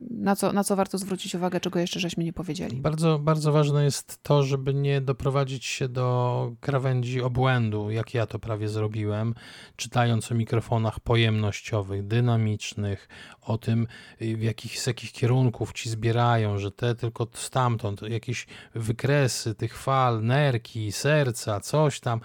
na 0.00 0.36
co, 0.36 0.52
na 0.52 0.64
co 0.64 0.76
warto 0.76 0.98
zwrócić 0.98 1.34
uwagę, 1.34 1.60
czego 1.60 1.78
jeszcze 1.78 2.00
żeśmy 2.00 2.24
nie 2.24 2.32
powiedzieli? 2.32 2.76
Bardzo, 2.76 3.18
bardzo 3.18 3.52
ważne 3.52 3.84
jest 3.84 4.22
to, 4.22 4.42
żeby 4.42 4.74
nie 4.74 5.00
doprowadzić 5.00 5.64
się 5.64 5.88
do 5.88 6.52
krawędzi 6.60 7.22
obłędu, 7.22 7.90
jak 7.90 8.14
ja 8.14 8.26
to 8.26 8.38
prawie 8.38 8.68
zrobiłem, 8.68 9.34
czytając 9.76 10.32
o 10.32 10.34
mikrofonach 10.34 11.00
pojemnościowych, 11.00 12.06
dynamicznych, 12.06 13.08
o 13.40 13.58
tym, 13.58 13.86
w 14.20 14.42
jakich, 14.42 14.80
z 14.80 14.86
jakich 14.86 15.12
kierunków 15.12 15.72
ci 15.72 15.90
zbierają, 15.90 16.58
że 16.58 16.72
te 16.72 16.94
tylko 16.94 17.26
stamtąd, 17.32 18.02
jakieś 18.02 18.46
wykresy 18.74 19.54
tych 19.54 19.78
fal, 19.78 20.22
nerki, 20.22 20.92
serca, 20.92 21.60
coś 21.60 22.00
tam 22.00 22.20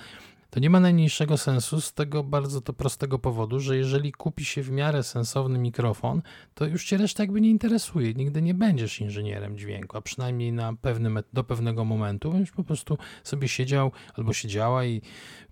to 0.52 0.60
nie 0.60 0.70
ma 0.70 0.80
najmniejszego 0.80 1.38
sensu 1.38 1.82
z 1.82 1.94
tego 1.94 2.24
bardzo 2.24 2.62
to 2.62 2.74
prostego 2.74 3.20
powodu, 3.20 3.60
że 3.60 3.78
jeżeli 3.78 4.12
kupi 4.12 4.46
się 4.46 4.64
w 4.64 4.72
miarę 4.72 5.04
sensowny 5.04 5.60
mikrofon, 5.60 6.22
to 6.54 6.66
już 6.66 6.86
cię 6.86 6.98
reszta 6.98 7.24
jakby 7.24 7.42
nie 7.42 7.50
interesuje. 7.50 8.14
Nigdy 8.14 8.42
nie 8.42 8.54
będziesz 8.54 9.02
inżynierem 9.02 9.58
dźwięku, 9.58 9.98
a 9.98 10.02
przynajmniej 10.02 10.54
na 10.54 10.74
pewnym, 10.74 11.20
do 11.34 11.44
pewnego 11.44 11.86
momentu 11.86 12.32
będziesz 12.32 12.52
po 12.52 12.64
prostu 12.64 12.98
sobie 13.24 13.48
siedział 13.48 13.92
albo 14.14 14.34
siedziała 14.34 14.86
i 14.86 15.02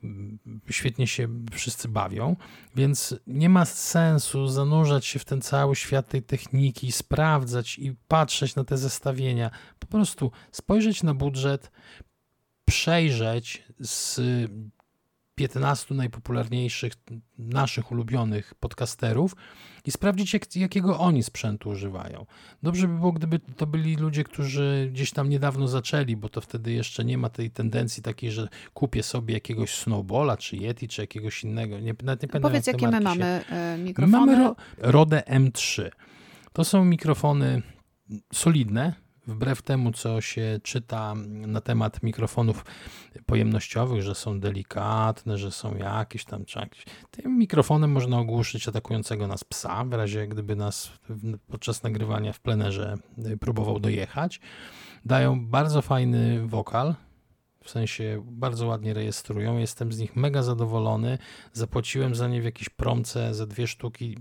mm, 0.03 0.39
świetnie 0.69 1.07
się 1.07 1.27
wszyscy 1.51 1.88
bawią, 1.88 2.35
więc 2.75 3.15
nie 3.27 3.49
ma 3.49 3.65
sensu 3.65 4.47
zanurzać 4.47 5.05
się 5.05 5.19
w 5.19 5.25
ten 5.25 5.41
cały 5.41 5.75
świat 5.75 6.07
tej 6.07 6.23
techniki, 6.23 6.91
sprawdzać 6.91 7.79
i 7.79 7.95
patrzeć 8.07 8.55
na 8.55 8.63
te 8.63 8.77
zestawienia. 8.77 9.51
Po 9.79 9.88
prostu 9.88 10.31
spojrzeć 10.51 11.03
na 11.03 11.13
budżet, 11.13 11.71
przejrzeć 12.65 13.63
z 13.79 14.21
15 15.39 15.95
najpopularniejszych 15.95 16.93
naszych 17.38 17.91
ulubionych 17.91 18.56
podcasterów 18.56 19.36
i 19.86 19.91
sprawdzić, 19.91 20.34
jak, 20.34 20.56
jakiego 20.56 20.99
oni 20.99 21.23
sprzętu 21.23 21.69
używają. 21.69 22.25
Dobrze 22.63 22.88
by 22.88 22.93
było, 22.93 23.12
gdyby 23.12 23.39
to 23.39 23.67
byli 23.67 23.95
ludzie, 23.95 24.23
którzy 24.23 24.89
gdzieś 24.93 25.12
tam 25.12 25.30
niedawno 25.30 25.67
zaczęli, 25.67 26.15
bo 26.15 26.30
to 26.30 26.41
wtedy 26.41 26.71
jeszcze 26.71 27.06
nie 27.06 27.17
ma 27.17 27.30
tej 27.30 27.52
tendencji 27.52 28.04
takiej, 28.04 28.32
że 28.32 28.47
kupię 28.73 29.04
sobie 29.04 29.34
jakiegoś 29.34 29.75
Snowballa, 29.75 30.38
czy 30.38 30.56
Yeti, 30.56 30.88
czy 30.88 31.02
jakiegoś 31.02 31.43
innego. 31.43 31.80
Nie, 31.80 31.95
nawet 32.04 32.23
nie 32.23 32.30
Powiedz, 32.39 32.67
jakie 32.67 32.88
my 32.88 32.99
mamy 32.99 33.21
się... 33.21 33.56
E, 33.56 33.78
mikrofony? 33.78 34.25
My 34.25 34.38
mamy 34.38 34.54
Rode 34.78 35.23
M3. 35.28 35.89
To 36.54 36.63
są 36.63 36.86
mikrofony 36.86 37.62
solidne, 38.34 38.93
wbrew 39.30 39.62
temu, 39.62 39.92
co 39.92 40.22
się 40.22 40.60
czyta 40.63 41.15
na 41.30 41.62
temat 41.62 42.04
mikrofonów 42.04 42.65
pojemnościowych, 43.26 44.02
że 44.02 44.15
są 44.15 44.39
delikatne, 44.39 45.38
że 45.38 45.52
są 45.52 45.76
jakieś 45.76 46.26
tam 46.26 46.46
jakieś, 46.56 46.86
tym 47.12 47.38
mikrofonem 47.38 47.92
można 47.92 48.20
ogłuszyć 48.20 48.68
atakującego 48.68 49.28
nas 49.28 49.44
psa, 49.44 49.84
w 49.86 49.94
razie 49.94 50.28
gdyby 50.28 50.56
nas 50.56 50.92
podczas 51.48 51.84
nagrywania 51.84 52.34
w 52.34 52.39
plenerze 52.39 52.96
y, 53.26 53.38
próbował 53.38 53.80
dojechać. 53.80 54.39
Dają 55.06 55.46
bardzo 55.48 55.82
fajny 55.82 56.48
wokal, 56.48 56.96
w 57.63 57.70
sensie 57.70 58.24
bardzo 58.26 58.68
ładnie 58.68 58.94
rejestrują. 58.94 59.58
Jestem 59.58 59.94
z 59.94 60.00
nich 60.00 60.15
mega 60.15 60.44
zadowolony. 60.44 61.18
Zapłaciłem 61.54 62.15
za 62.15 62.28
nie 62.28 62.42
w 62.42 62.46
jakiejś 62.46 62.70
promce 62.70 63.34
ze 63.34 63.48
dwie 63.48 63.68
sztuki 63.68 64.18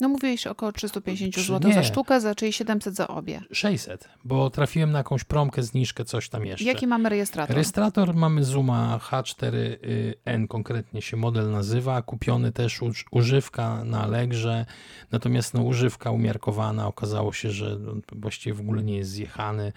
no 0.00 0.08
mówiłeś 0.08 0.46
około 0.46 0.72
350 0.72 1.46
zł 1.46 1.68
nie. 1.70 1.74
za 1.74 1.82
sztukę, 1.82 2.20
za, 2.20 2.34
czyli 2.34 2.52
700 2.52 2.94
za 2.94 3.08
obie. 3.08 3.40
600, 3.52 4.08
bo 4.24 4.50
trafiłem 4.50 4.92
na 4.92 4.98
jakąś 4.98 5.24
promkę, 5.24 5.62
zniżkę, 5.62 6.04
coś 6.04 6.28
tam 6.28 6.46
jeszcze. 6.46 6.64
Jaki 6.64 6.86
mamy 6.86 7.08
rejestrator? 7.08 7.56
Rejestrator 7.56 8.14
mamy 8.14 8.44
Zuma 8.44 8.98
H4n, 8.98 10.46
konkretnie 10.48 11.02
się 11.02 11.16
model 11.16 11.50
nazywa, 11.50 12.02
kupiony 12.02 12.52
też 12.52 12.80
używka 13.10 13.84
na 13.84 14.02
Allegrze, 14.02 14.66
natomiast 15.12 15.54
no, 15.54 15.62
używka 15.62 16.10
umiarkowana, 16.10 16.86
okazało 16.86 17.32
się, 17.32 17.50
że 17.50 17.78
właściwie 18.12 18.54
w 18.54 18.60
ogóle 18.60 18.82
nie 18.82 18.96
jest 18.96 19.10
zjechany, 19.10 19.72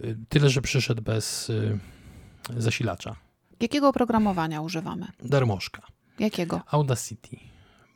y, 0.00 0.16
tyle, 0.28 0.50
że 0.50 0.62
przyszedł 0.62 1.02
bez 1.02 1.50
y, 1.50 1.78
zasilacza. 2.56 3.16
Jakiego 3.60 3.88
oprogramowania 3.88 4.60
używamy? 4.60 5.06
Darmożka. 5.22 5.82
Jakiego? 6.18 6.60
Audacity 6.70 7.36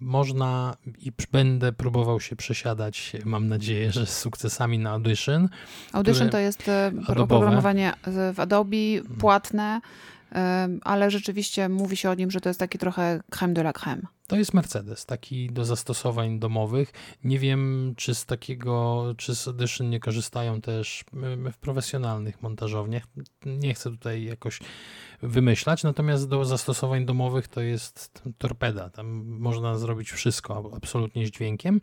można 0.03 0.77
i 0.99 1.13
będę 1.33 1.73
próbował 1.73 2.21
się 2.21 2.37
przesiadać, 2.37 3.13
mam 3.25 3.49
nadzieję, 3.49 3.93
że 3.93 4.07
z 4.07 4.19
sukcesami 4.19 4.79
na 4.79 4.91
Audition. 4.91 5.49
Audition 5.93 6.29
to 6.29 6.39
jest 6.39 6.69
e, 6.69 6.93
oprogramowanie 7.07 7.93
w 8.35 8.41
Adobe, 8.41 8.77
mhm. 8.77 9.17
płatne, 9.17 9.81
ale 10.83 11.11
rzeczywiście 11.11 11.69
mówi 11.69 11.97
się 11.97 12.11
o 12.11 12.15
nim, 12.15 12.31
że 12.31 12.41
to 12.41 12.49
jest 12.49 12.61
taki 12.61 12.79
trochę 12.79 13.21
creme 13.31 13.55
de 13.55 13.61
la 13.61 13.73
creme. 13.73 14.03
To 14.33 14.37
jest 14.37 14.55
Mercedes, 14.55 15.07
taki 15.07 15.51
do 15.51 15.65
zastosowań 15.65 16.39
domowych. 16.39 16.93
Nie 17.25 17.39
wiem, 17.39 17.95
czy 17.97 18.15
z 18.15 18.27
takiego, 18.27 19.05
czy 19.17 19.35
z 19.35 19.49
Audition 19.49 19.91
nie 19.91 20.01
korzystają 20.01 20.61
też 20.61 21.05
w 21.53 21.59
profesjonalnych 21.59 22.43
montażowniach. 22.43 23.03
Nie 23.47 23.75
chcę 23.75 23.91
tutaj 23.91 24.25
jakoś 24.25 24.61
wymyślać, 25.23 25.83
natomiast 25.83 26.29
do 26.29 26.45
zastosowań 26.45 27.05
domowych 27.05 27.49
to 27.49 27.61
jest 27.61 28.23
torpeda. 28.39 28.91
Tam 28.91 29.25
można 29.25 29.79
zrobić 29.79 30.11
wszystko 30.11 30.71
absolutnie 30.77 31.27
z 31.27 31.31
dźwiękiem. 31.31 31.81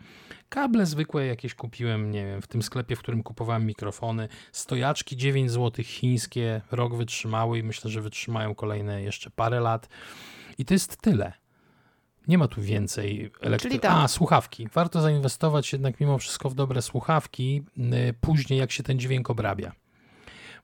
Kable 0.49 0.85
zwykłe 0.85 1.25
jakieś 1.25 1.55
kupiłem, 1.55 2.11
nie 2.11 2.25
wiem, 2.25 2.41
w 2.41 2.47
tym 2.47 2.61
sklepie, 2.61 2.95
w 2.95 2.99
którym 2.99 3.23
kupowałem 3.23 3.65
mikrofony. 3.65 4.27
Stojaczki 4.51 5.17
9 5.17 5.51
zł 5.51 5.85
chińskie, 5.85 6.61
rok 6.71 6.95
wytrzymały 6.95 7.59
i 7.59 7.63
myślę, 7.63 7.91
że 7.91 8.01
wytrzymają 8.01 8.55
kolejne 8.55 9.03
jeszcze 9.03 9.29
parę 9.29 9.59
lat. 9.59 9.89
I 10.57 10.65
to 10.65 10.73
jest 10.73 10.97
tyle. 10.97 11.33
Nie 12.27 12.37
ma 12.37 12.47
tu 12.47 12.61
więcej 12.61 13.31
elektryki. 13.41 13.79
Tak. 13.79 13.91
A, 13.91 14.07
słuchawki. 14.07 14.67
Warto 14.73 15.01
zainwestować 15.01 15.73
jednak 15.73 15.99
mimo 15.99 16.17
wszystko 16.17 16.49
w 16.49 16.55
dobre 16.55 16.81
słuchawki, 16.81 17.63
y, 17.77 18.13
później 18.21 18.59
jak 18.59 18.71
się 18.71 18.83
ten 18.83 18.99
dźwięk 18.99 19.29
obrabia. 19.29 19.71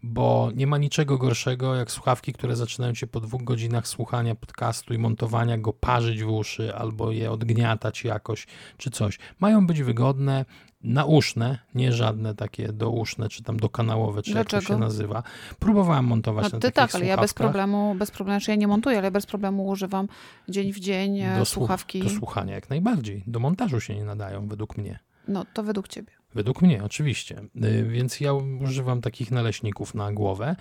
Bo 0.07 0.51
nie 0.55 0.67
ma 0.67 0.77
niczego 0.77 1.17
gorszego 1.17 1.75
jak 1.75 1.91
słuchawki, 1.91 2.33
które 2.33 2.55
zaczynają 2.55 2.93
cię 2.93 3.07
po 3.07 3.19
dwóch 3.19 3.43
godzinach 3.43 3.87
słuchania 3.87 4.35
podcastu 4.35 4.93
i 4.93 4.97
montowania 4.97 5.57
go 5.57 5.73
parzyć 5.73 6.23
w 6.23 6.29
uszy 6.29 6.75
albo 6.75 7.11
je 7.11 7.31
odgniatać 7.31 8.03
jakoś 8.03 8.47
czy 8.77 8.91
coś. 8.91 9.19
Mają 9.39 9.67
być 9.67 9.83
wygodne, 9.83 10.45
nauszne, 10.83 11.59
nie 11.75 11.91
żadne 11.91 12.35
takie 12.35 12.73
douszne, 12.73 13.29
czy 13.29 13.43
tam 13.43 13.59
dokanałowe, 13.59 14.23
czy 14.23 14.31
Dlaczego? 14.31 14.57
jak 14.57 14.67
to 14.67 14.73
się 14.73 14.79
nazywa. 14.79 15.23
Próbowałem 15.59 16.05
montować 16.05 16.43
no, 16.43 16.49
na 16.49 16.59
ty 16.59 16.71
tak, 16.71 16.95
ale 16.95 17.05
ja 17.05 17.17
bez 17.17 17.33
problemu, 17.33 17.95
bez 17.95 18.11
problemu, 18.11 18.39
że 18.39 18.51
ja 18.51 18.55
nie 18.55 18.67
montuję, 18.67 18.97
ale 18.97 19.11
bez 19.11 19.25
problemu 19.25 19.67
używam 19.67 20.07
dzień 20.49 20.73
w 20.73 20.79
dzień 20.79 21.23
do 21.37 21.45
słuchawki. 21.45 22.03
Do 22.03 22.09
słuchania 22.09 22.55
jak 22.55 22.69
najbardziej. 22.69 23.23
Do 23.27 23.39
montażu 23.39 23.79
się 23.79 23.95
nie 23.95 24.05
nadają, 24.05 24.47
według 24.47 24.77
mnie. 24.77 24.99
No, 25.27 25.45
to 25.53 25.63
według 25.63 25.87
ciebie. 25.87 26.11
Według 26.35 26.61
mnie, 26.61 26.83
oczywiście. 26.83 27.41
E, 27.61 27.83
więc 27.83 28.19
ja 28.19 28.33
używam 28.33 29.01
takich 29.01 29.31
naleśników 29.31 29.95
na 29.95 30.11
głowę. 30.11 30.55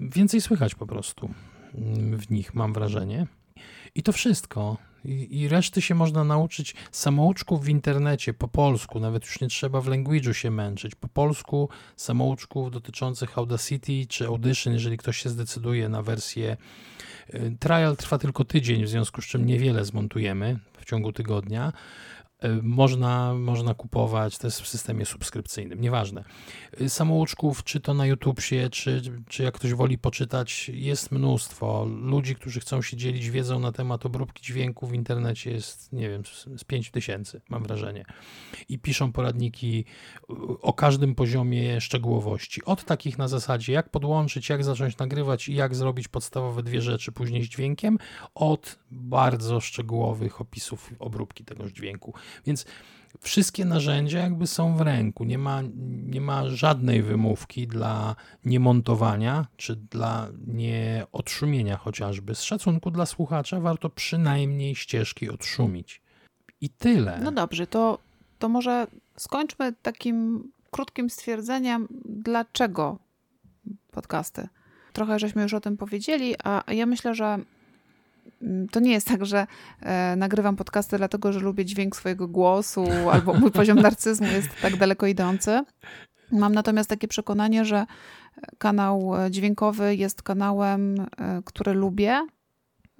Więcej 0.00 0.40
słychać 0.40 0.74
po 0.74 0.86
prostu 0.86 1.30
mm, 1.74 2.18
w 2.18 2.30
nich, 2.30 2.54
mam 2.54 2.72
wrażenie. 2.72 3.26
I 3.94 4.02
to 4.02 4.12
wszystko. 4.12 4.76
I, 5.04 5.40
I, 5.40 5.48
reszty 5.48 5.82
się 5.82 5.94
można 5.94 6.24
nauczyć 6.24 6.74
samouczków 6.90 7.64
w 7.64 7.68
internecie 7.68 8.34
po 8.34 8.48
polsku, 8.48 9.00
nawet 9.00 9.24
już 9.24 9.40
nie 9.40 9.48
trzeba 9.48 9.80
w 9.80 9.86
language'u 9.86 10.32
się 10.32 10.50
męczyć. 10.50 10.94
Po 10.94 11.08
polsku 11.08 11.68
samouczków 11.96 12.70
dotyczących 12.70 13.38
Audacity 13.38 14.06
czy 14.08 14.26
Audition, 14.26 14.72
jeżeli 14.72 14.96
ktoś 14.96 15.16
się 15.16 15.28
zdecyduje 15.28 15.88
na 15.88 16.02
wersję. 16.02 16.56
Y, 17.34 17.56
trial 17.60 17.96
trwa 17.96 18.18
tylko 18.18 18.44
tydzień, 18.44 18.84
w 18.84 18.88
związku 18.88 19.22
z 19.22 19.26
czym 19.26 19.46
niewiele 19.46 19.84
zmontujemy 19.84 20.58
w 20.78 20.84
ciągu 20.84 21.12
tygodnia. 21.12 21.72
Y, 22.44 22.62
można, 22.62 23.34
można 23.34 23.74
kupować, 23.74 24.38
to 24.38 24.46
jest 24.46 24.60
w 24.60 24.68
systemie 24.68 25.06
subskrypcyjnym, 25.06 25.80
nieważne. 25.80 26.24
Y, 26.80 26.88
samouczków, 26.88 27.64
czy 27.64 27.80
to 27.80 27.94
na 27.94 28.06
YouTubie, 28.06 28.70
czy, 28.70 29.02
czy 29.28 29.42
jak 29.42 29.54
ktoś 29.54 29.74
woli 29.74 29.98
poczytać, 29.98 30.68
jest 30.74 31.12
mnóstwo. 31.12 31.84
Ludzi, 31.84 32.34
którzy 32.34 32.60
chcą 32.60 32.82
się 32.82 32.96
dzielić 32.96 33.30
wiedzą 33.30 33.58
na 33.58 33.72
temat 33.72 34.06
obróbki 34.06 34.42
dźwięku 34.42 34.86
w 34.86 34.94
internecie 34.94 35.50
jest, 35.50 35.92
nie 35.92 36.08
wiem, 36.08 36.22
z 36.56 36.64
5 36.64 36.90
tysięcy, 36.90 37.40
mam 37.48 37.62
wrażenie. 37.62 38.04
I 38.68 38.78
piszą 38.78 39.12
poradniki 39.12 39.84
y, 40.30 40.34
o 40.62 40.72
każdym 40.72 41.14
poziomie 41.14 41.80
szczegółowości. 41.80 42.64
Od 42.64 42.84
takich 42.84 43.18
na 43.18 43.28
zasadzie, 43.28 43.72
jak 43.72 43.90
podłączyć, 43.90 44.48
jak 44.48 44.64
zacząć 44.64 44.98
nagrywać 44.98 45.48
i 45.48 45.54
jak 45.54 45.74
zrobić 45.74 46.08
podstawowe 46.08 46.62
dwie 46.62 46.80
rzeczy 46.80 47.12
później 47.12 47.44
z 47.44 47.48
dźwiękiem, 47.48 47.98
od 48.34 48.78
bardzo 48.90 49.60
szczegółowych 49.60 50.40
opisów 50.40 50.90
obróbki 50.98 51.44
tegoż 51.44 51.72
dźwięku. 51.72 52.14
Więc 52.46 52.66
wszystkie 53.20 53.64
narzędzia 53.64 54.18
jakby 54.18 54.46
są 54.46 54.76
w 54.76 54.80
ręku. 54.80 55.24
Nie 55.24 55.38
ma, 55.38 55.62
nie 56.06 56.20
ma 56.20 56.48
żadnej 56.48 57.02
wymówki 57.02 57.66
dla 57.66 58.16
niemontowania 58.44 59.46
czy 59.56 59.76
dla 59.76 60.28
nieodszumienia 60.46 61.76
chociażby. 61.76 62.34
Z 62.34 62.42
szacunku 62.42 62.90
dla 62.90 63.06
słuchacza 63.06 63.60
warto 63.60 63.90
przynajmniej 63.90 64.74
ścieżki 64.74 65.30
odszumić. 65.30 66.02
I 66.60 66.70
tyle. 66.70 67.20
No 67.22 67.32
dobrze, 67.32 67.66
to, 67.66 67.98
to 68.38 68.48
może 68.48 68.86
skończmy 69.16 69.72
takim 69.72 70.44
krótkim 70.70 71.10
stwierdzeniem, 71.10 71.88
dlaczego 72.04 72.98
podcasty. 73.90 74.48
Trochę 74.92 75.18
żeśmy 75.18 75.42
już 75.42 75.54
o 75.54 75.60
tym 75.60 75.76
powiedzieli, 75.76 76.34
a 76.44 76.72
ja 76.72 76.86
myślę, 76.86 77.14
że 77.14 77.38
to 78.70 78.80
nie 78.80 78.92
jest 78.92 79.08
tak, 79.08 79.26
że 79.26 79.46
e, 79.80 80.16
nagrywam 80.16 80.56
podcasty 80.56 80.96
dlatego, 80.96 81.32
że 81.32 81.40
lubię 81.40 81.64
dźwięk 81.64 81.96
swojego 81.96 82.28
głosu 82.28 82.86
albo 83.12 83.34
mój 83.34 83.50
poziom 83.50 83.78
narcyzmu 83.78 84.26
jest 84.26 84.48
tak 84.62 84.76
daleko 84.76 85.06
idący. 85.06 85.64
Mam 86.32 86.54
natomiast 86.54 86.90
takie 86.90 87.08
przekonanie, 87.08 87.64
że 87.64 87.86
kanał 88.58 89.12
dźwiękowy 89.30 89.96
jest 89.96 90.22
kanałem, 90.22 91.00
e, 91.00 91.06
który 91.44 91.74
lubię, 91.74 92.26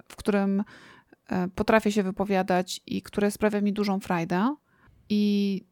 w 0.07 0.15
którym 0.15 0.63
e, 1.29 1.47
potrafię 1.47 1.91
się 1.91 2.03
wypowiadać 2.03 2.81
i 2.85 3.01
które 3.01 3.31
sprawia 3.31 3.61
mi 3.61 3.73
dużą 3.73 3.99
frajdę. 3.99 4.55
I 5.09 5.63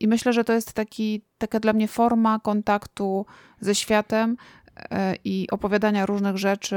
i 0.00 0.08
myślę, 0.08 0.32
że 0.32 0.44
to 0.44 0.52
jest 0.52 0.72
taki, 0.72 1.22
taka 1.38 1.60
dla 1.60 1.72
mnie 1.72 1.88
forma 1.88 2.38
kontaktu 2.38 3.26
ze 3.60 3.74
światem 3.74 4.36
e, 4.76 5.16
i 5.24 5.48
opowiadania 5.50 6.06
różnych 6.06 6.36
rzeczy, 6.36 6.76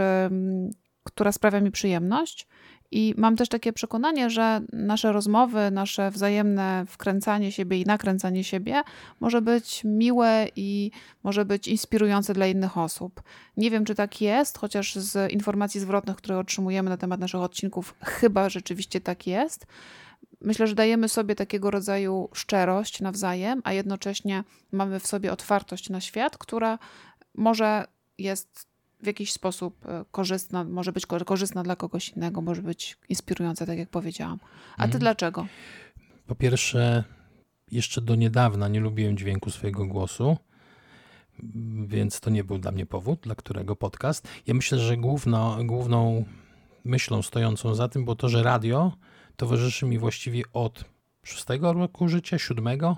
która 1.06 1.32
sprawia 1.32 1.62
mi 1.62 1.72
przyjemność. 1.72 2.48
I 2.92 3.14
mam 3.18 3.36
też 3.36 3.50
takie 3.50 3.74
przekonanie, 3.74 4.30
że 4.30 4.62
nasze 4.74 5.12
rozmowy, 5.12 5.72
nasze 5.72 6.12
wzajemne 6.12 6.86
wkręcanie 6.88 7.52
siebie 7.52 7.82
i 7.82 7.86
nakręcanie 7.86 8.44
siebie 8.44 8.82
może 9.20 9.42
być 9.42 9.82
miłe 9.84 10.48
i 10.56 10.92
może 11.24 11.46
być 11.46 11.68
inspirujące 11.68 12.34
dla 12.34 12.48
innych 12.48 12.78
osób. 12.78 13.24
Nie 13.58 13.72
wiem, 13.72 13.86
czy 13.86 13.96
tak 13.96 14.22
jest, 14.22 14.58
chociaż 14.58 14.96
z 14.96 15.32
informacji 15.32 15.80
zwrotnych, 15.82 16.18
które 16.18 16.40
otrzymujemy 16.40 16.90
na 16.90 16.98
temat 16.98 17.20
naszych 17.20 17.42
odcinków, 17.42 17.96
chyba 18.02 18.50
rzeczywiście 18.50 19.02
tak 19.02 19.28
jest. 19.28 19.68
Myślę, 20.42 20.68
że 20.68 20.76
dajemy 20.76 21.10
sobie 21.10 21.36
takiego 21.36 21.72
rodzaju 21.72 22.30
szczerość 22.34 23.02
nawzajem, 23.02 23.62
a 23.64 23.74
jednocześnie 23.74 24.44
mamy 24.72 25.00
w 25.00 25.08
sobie 25.08 25.32
otwartość 25.32 25.90
na 25.90 26.02
świat, 26.02 26.38
która 26.38 26.80
może 27.34 27.86
jest 28.18 28.75
w 29.04 29.08
jakiś 29.08 29.32
sposób 29.32 29.86
e, 29.86 30.06
korzystna, 30.12 30.64
może 30.64 30.92
być 30.92 31.06
korzystna 31.06 31.64
dla 31.64 31.76
kogoś 31.76 32.10
innego, 32.10 32.42
może 32.42 32.62
być 32.62 32.98
inspirująca, 33.10 33.66
tak 33.66 33.78
jak 33.78 33.90
powiedziałam. 33.90 34.40
A 34.74 34.82
ty 34.82 34.84
mhm. 34.84 35.00
dlaczego? 35.00 35.48
Po 36.28 36.36
pierwsze, 36.36 37.04
jeszcze 37.72 38.02
do 38.02 38.16
niedawna 38.16 38.68
nie 38.68 38.80
lubiłem 38.80 39.18
dźwięku 39.18 39.50
swojego 39.50 39.86
głosu, 39.86 40.38
więc 41.88 42.20
to 42.20 42.30
nie 42.30 42.44
był 42.44 42.58
dla 42.58 42.72
mnie 42.72 42.86
powód, 42.86 43.20
dla 43.20 43.36
którego 43.36 43.76
podcast. 43.76 44.28
Ja 44.48 44.54
myślę, 44.54 44.80
że 44.80 44.98
główno, 44.98 45.58
główną 45.64 46.26
myślą 46.86 47.22
stojącą 47.22 47.76
za 47.76 47.88
tym 47.88 48.04
było 48.04 48.16
to, 48.16 48.30
że 48.30 48.44
radio 48.44 48.92
towarzyszy 49.36 49.86
mi 49.86 50.00
właściwie 50.00 50.44
od 50.54 50.86
szóstego 51.24 51.74
roku 51.74 52.08
życia, 52.08 52.40
siódmego. 52.40 52.98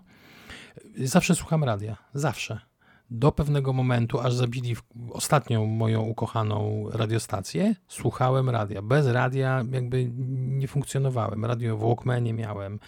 Zawsze 0.97 1.35
słucham 1.35 1.63
radia, 1.63 1.97
zawsze. 2.13 2.66
Do 3.09 3.31
pewnego 3.31 3.73
momentu, 3.73 4.19
aż 4.19 4.33
zabili 4.33 4.75
ostatnią 5.11 5.65
moją 5.65 6.01
ukochaną 6.01 6.85
radiostację, 6.91 7.75
słuchałem 7.87 8.49
radia. 8.49 8.81
Bez 8.81 9.07
radia 9.07 9.63
jakby 9.71 10.11
nie 10.37 10.67
funkcjonowałem. 10.67 11.45
Radio 11.45 11.77
w 11.77 11.81
Walkmanie 11.81 12.33
miałem. 12.33 12.79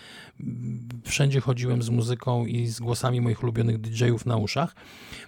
Wszędzie 1.06 1.42
chodziłem 1.42 1.84
z 1.84 1.90
muzyką 1.90 2.46
i 2.46 2.68
z 2.68 2.80
głosami 2.80 3.22
moich 3.22 3.44
ulubionych 3.44 3.78
DJ-ów 3.78 4.26
na 4.26 4.38
uszach. 4.38 4.76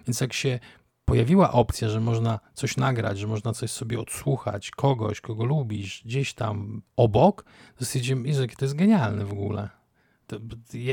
Więc 0.08 0.22
jak 0.22 0.34
się 0.34 0.60
pojawiła 1.06 1.52
opcja, 1.52 1.90
że 1.90 2.00
można 2.00 2.40
coś 2.54 2.78
nagrać, 2.78 3.20
że 3.20 3.28
można 3.28 3.54
coś 3.54 3.72
sobie 3.72 4.00
odsłuchać, 4.00 4.72
kogoś, 4.72 5.22
kogo 5.22 5.46
lubisz, 5.46 6.02
gdzieś 6.06 6.34
tam 6.34 6.82
obok, 6.96 7.46
to 7.76 7.86
stwierdziłem, 7.86 8.34
że 8.34 8.48
to 8.48 8.66
jest 8.66 8.76
genialne 8.76 9.26
w 9.26 9.32
ogóle. 9.32 9.81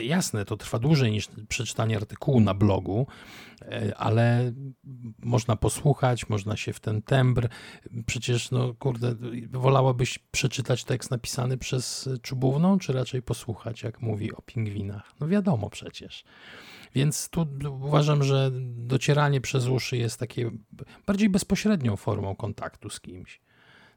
Jasne, 0.02 0.44
to 0.44 0.56
trwa 0.56 0.78
dłużej 0.78 1.10
niż 1.10 1.28
przeczytanie 1.48 1.96
artykułu 1.96 2.40
na 2.40 2.54
blogu, 2.54 3.06
e, 3.62 3.96
ale 3.96 4.52
można 5.22 5.56
posłuchać, 5.56 6.28
można 6.28 6.56
się 6.56 6.72
w 6.72 6.80
ten 6.80 7.02
tembr. 7.02 7.48
Przecież, 8.06 8.50
no 8.50 8.74
kurde, 8.74 9.14
wolałabyś 9.50 10.18
przeczytać 10.18 10.84
tekst 10.84 11.10
napisany 11.10 11.58
przez 11.58 12.08
czubówną, 12.22 12.78
czy 12.78 12.92
raczej 12.92 13.22
posłuchać, 13.22 13.82
jak 13.82 14.02
mówi 14.02 14.32
o 14.32 14.42
pingwinach? 14.42 15.12
No 15.20 15.28
wiadomo 15.28 15.70
przecież. 15.70 16.24
Więc 16.94 17.28
tu 17.28 17.46
uważam, 17.70 18.22
że 18.22 18.50
docieranie 18.76 19.40
przez 19.40 19.66
uszy 19.66 19.96
jest 19.96 20.20
takie 20.20 20.50
bardziej 21.06 21.28
bezpośrednią 21.28 21.96
formą 21.96 22.36
kontaktu 22.36 22.90
z 22.90 23.00
kimś. 23.00 23.40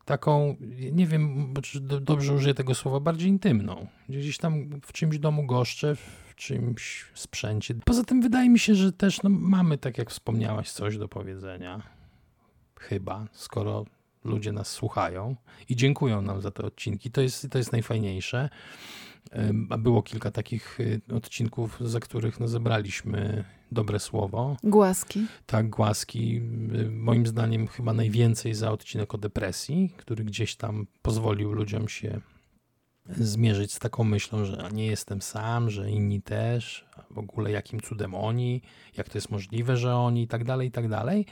Taką, 0.05 0.55
nie 0.91 1.07
wiem, 1.07 1.53
czy 1.63 1.79
dobrze 1.81 2.33
użyję 2.33 2.53
tego 2.53 2.75
słowa, 2.75 2.99
bardziej 2.99 3.29
intymną. 3.29 3.87
Gdzieś 4.09 4.37
tam 4.37 4.81
w 4.81 4.93
czymś 4.93 5.19
domu 5.19 5.45
goszczę, 5.45 5.95
w 5.95 6.35
czymś 6.35 7.05
sprzęcie. 7.13 7.75
Poza 7.85 8.03
tym 8.03 8.21
wydaje 8.21 8.49
mi 8.49 8.59
się, 8.59 8.75
że 8.75 8.91
też 8.91 9.23
no, 9.23 9.29
mamy, 9.29 9.77
tak 9.77 9.97
jak 9.97 10.09
wspomniałaś, 10.09 10.71
coś 10.71 10.97
do 10.97 11.07
powiedzenia. 11.07 11.81
Chyba, 12.79 13.27
skoro 13.31 13.85
ludzie 14.23 14.51
nas 14.51 14.67
słuchają 14.67 15.35
i 15.69 15.75
dziękują 15.75 16.21
nam 16.21 16.41
za 16.41 16.51
te 16.51 16.63
odcinki. 16.63 17.11
To 17.11 17.21
jest, 17.21 17.47
to 17.49 17.57
jest 17.57 17.71
najfajniejsze. 17.71 18.49
A 19.69 19.77
było 19.77 20.03
kilka 20.03 20.31
takich 20.31 20.79
y, 20.79 21.01
odcinków, 21.13 21.79
za 21.85 21.99
których 21.99 22.39
no, 22.39 22.47
zebraliśmy 22.47 23.43
dobre 23.71 23.99
słowo. 23.99 24.57
Głaski. 24.63 25.25
Tak, 25.45 25.69
głaski. 25.69 26.41
Y, 26.75 26.91
moim 26.91 27.27
zdaniem 27.27 27.67
chyba 27.67 27.93
najwięcej 27.93 28.53
za 28.53 28.71
odcinek 28.71 29.13
o 29.13 29.17
depresji, 29.17 29.93
który 29.97 30.23
gdzieś 30.23 30.55
tam 30.55 30.87
pozwolił 31.01 31.53
ludziom 31.53 31.87
się 31.87 32.21
zmierzyć 33.09 33.73
z 33.73 33.79
taką 33.79 34.03
myślą, 34.03 34.45
że 34.45 34.69
nie 34.73 34.85
jestem 34.85 35.21
sam, 35.21 35.69
że 35.69 35.91
inni 35.91 36.21
też, 36.21 36.85
w 37.11 37.17
ogóle 37.17 37.51
jakim 37.51 37.79
cudem 37.79 38.15
oni, 38.15 38.61
jak 38.97 39.09
to 39.09 39.17
jest 39.17 39.31
możliwe, 39.31 39.77
że 39.77 39.95
oni 39.95 40.23
i 40.23 40.27
tak 40.27 40.43
dalej, 40.43 40.67
i 40.67 40.71
tak 40.71 40.89
dalej. 40.89 41.25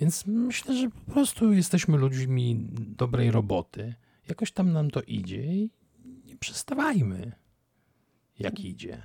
Więc 0.00 0.26
myślę, 0.26 0.76
że 0.76 0.90
po 0.90 1.12
prostu 1.12 1.52
jesteśmy 1.52 1.96
ludźmi 1.96 2.56
dobrej 2.96 3.30
roboty. 3.30 3.94
Jakoś 4.28 4.52
tam 4.52 4.72
nam 4.72 4.90
to 4.90 5.02
idzie 5.02 5.42
i 5.42 5.70
przestawajmy, 6.44 7.32
jak 8.38 8.60
idzie. 8.60 9.02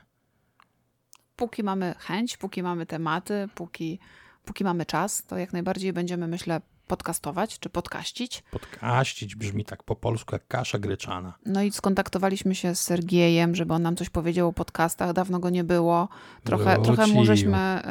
Póki 1.35 1.63
mamy 1.63 1.95
chęć, 1.99 2.37
póki 2.37 2.63
mamy 2.63 2.85
tematy, 2.85 3.47
póki, 3.55 3.99
póki 4.45 4.63
mamy 4.63 4.85
czas, 4.85 5.23
to 5.23 5.37
jak 5.37 5.53
najbardziej 5.53 5.93
będziemy, 5.93 6.27
myślę, 6.27 6.61
podcastować 6.87 7.59
czy 7.59 7.69
podkaścić. 7.69 8.43
Podkaścić 8.51 9.35
brzmi 9.35 9.65
tak 9.65 9.83
po 9.83 9.95
polsku 9.95 10.35
jak 10.35 10.47
kasza 10.47 10.79
gryczana. 10.79 11.33
No 11.45 11.63
i 11.63 11.71
skontaktowaliśmy 11.71 12.55
się 12.55 12.75
z 12.75 12.81
Sergiejem, 12.81 13.55
żeby 13.55 13.73
on 13.73 13.81
nam 13.81 13.95
coś 13.95 14.09
powiedział 14.09 14.47
o 14.47 14.53
podcastach. 14.53 15.13
Dawno 15.13 15.39
go 15.39 15.49
nie 15.49 15.63
było. 15.63 16.09
Trochę, 16.43 16.81
trochę 16.81 17.07
mu 17.07 17.25
żeśmy 17.25 17.81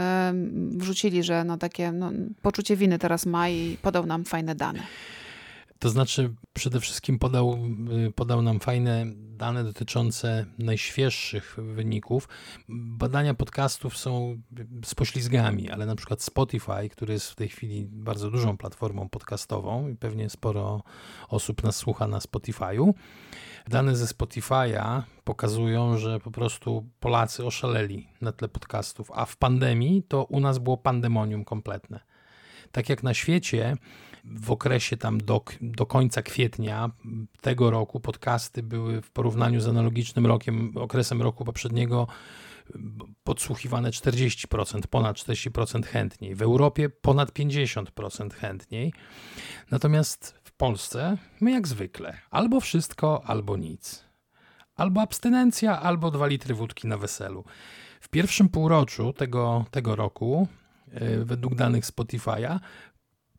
y, 0.74 0.78
wrzucili, 0.78 1.22
że 1.22 1.44
no 1.44 1.58
takie 1.58 1.92
no, 1.92 2.10
poczucie 2.42 2.76
winy 2.76 2.98
teraz 2.98 3.26
ma 3.26 3.48
i 3.48 3.76
podał 3.82 4.06
nam 4.06 4.24
fajne 4.24 4.54
dane. 4.54 4.82
To 5.78 5.90
znaczy, 5.90 6.34
przede 6.52 6.80
wszystkim 6.80 7.18
podał, 7.18 7.58
y, 8.08 8.12
podał 8.12 8.42
nam 8.42 8.60
fajne 8.60 9.06
dane 9.16 9.64
dotyczące 9.64 10.46
najświeższych 10.58 11.56
wyników. 11.74 12.28
Badania 12.68 13.34
podcastów 13.34 13.96
są 13.96 14.42
z 14.84 14.94
poślizgami, 14.94 15.70
ale 15.70 15.86
na 15.86 15.96
przykład 15.96 16.22
Spotify, 16.22 16.88
który 16.90 17.12
jest 17.12 17.30
w 17.30 17.34
tej 17.34 17.48
chwili 17.48 17.86
bardzo 17.90 18.30
dużą 18.30 18.56
platformą 18.56 19.08
podcastową 19.08 19.88
i 19.88 19.96
pewnie 19.96 20.30
sporo 20.30 20.82
osób 21.28 21.62
nas 21.62 21.76
słucha 21.76 22.06
na 22.06 22.18
Spotify'u. 22.18 22.94
Dane 23.68 23.96
ze 23.96 24.04
Spotify'a 24.04 25.02
pokazują, 25.24 25.98
że 25.98 26.20
po 26.20 26.30
prostu 26.30 26.88
Polacy 27.00 27.46
oszaleli 27.46 28.08
na 28.20 28.32
tle 28.32 28.48
podcastów, 28.48 29.10
a 29.14 29.24
w 29.24 29.36
pandemii 29.36 30.02
to 30.02 30.24
u 30.24 30.40
nas 30.40 30.58
było 30.58 30.76
pandemonium 30.76 31.44
kompletne. 31.44 32.00
Tak 32.72 32.88
jak 32.88 33.02
na 33.02 33.14
świecie 33.14 33.76
w 34.24 34.50
okresie 34.50 34.96
tam 34.96 35.18
do, 35.18 35.44
do 35.60 35.86
końca 35.86 36.22
kwietnia 36.22 36.90
tego 37.40 37.70
roku 37.70 38.00
podcasty 38.00 38.62
były 38.62 39.02
w 39.02 39.10
porównaniu 39.10 39.60
z 39.60 39.68
analogicznym 39.68 40.26
rokiem, 40.26 40.72
okresem 40.76 41.22
roku 41.22 41.44
poprzedniego 41.44 42.06
podsłuchiwane 43.24 43.90
40%, 43.90 44.80
ponad 44.90 45.16
40% 45.16 45.84
chętniej. 45.84 46.34
W 46.34 46.42
Europie 46.42 46.88
ponad 46.88 47.30
50% 47.30 48.32
chętniej. 48.32 48.92
Natomiast 49.70 50.34
w 50.44 50.52
Polsce 50.52 51.16
my 51.40 51.50
jak 51.50 51.68
zwykle 51.68 52.18
albo 52.30 52.60
wszystko, 52.60 53.22
albo 53.24 53.56
nic. 53.56 54.04
Albo 54.76 55.00
abstynencja, 55.00 55.80
albo 55.80 56.10
2 56.10 56.26
litry 56.26 56.54
wódki 56.54 56.88
na 56.88 56.98
weselu. 56.98 57.44
W 58.00 58.08
pierwszym 58.08 58.48
półroczu 58.48 59.12
tego, 59.12 59.64
tego 59.70 59.96
roku, 59.96 60.48
e, 60.90 61.24
według 61.24 61.54
danych 61.54 61.84
Spotify'a, 61.84 62.60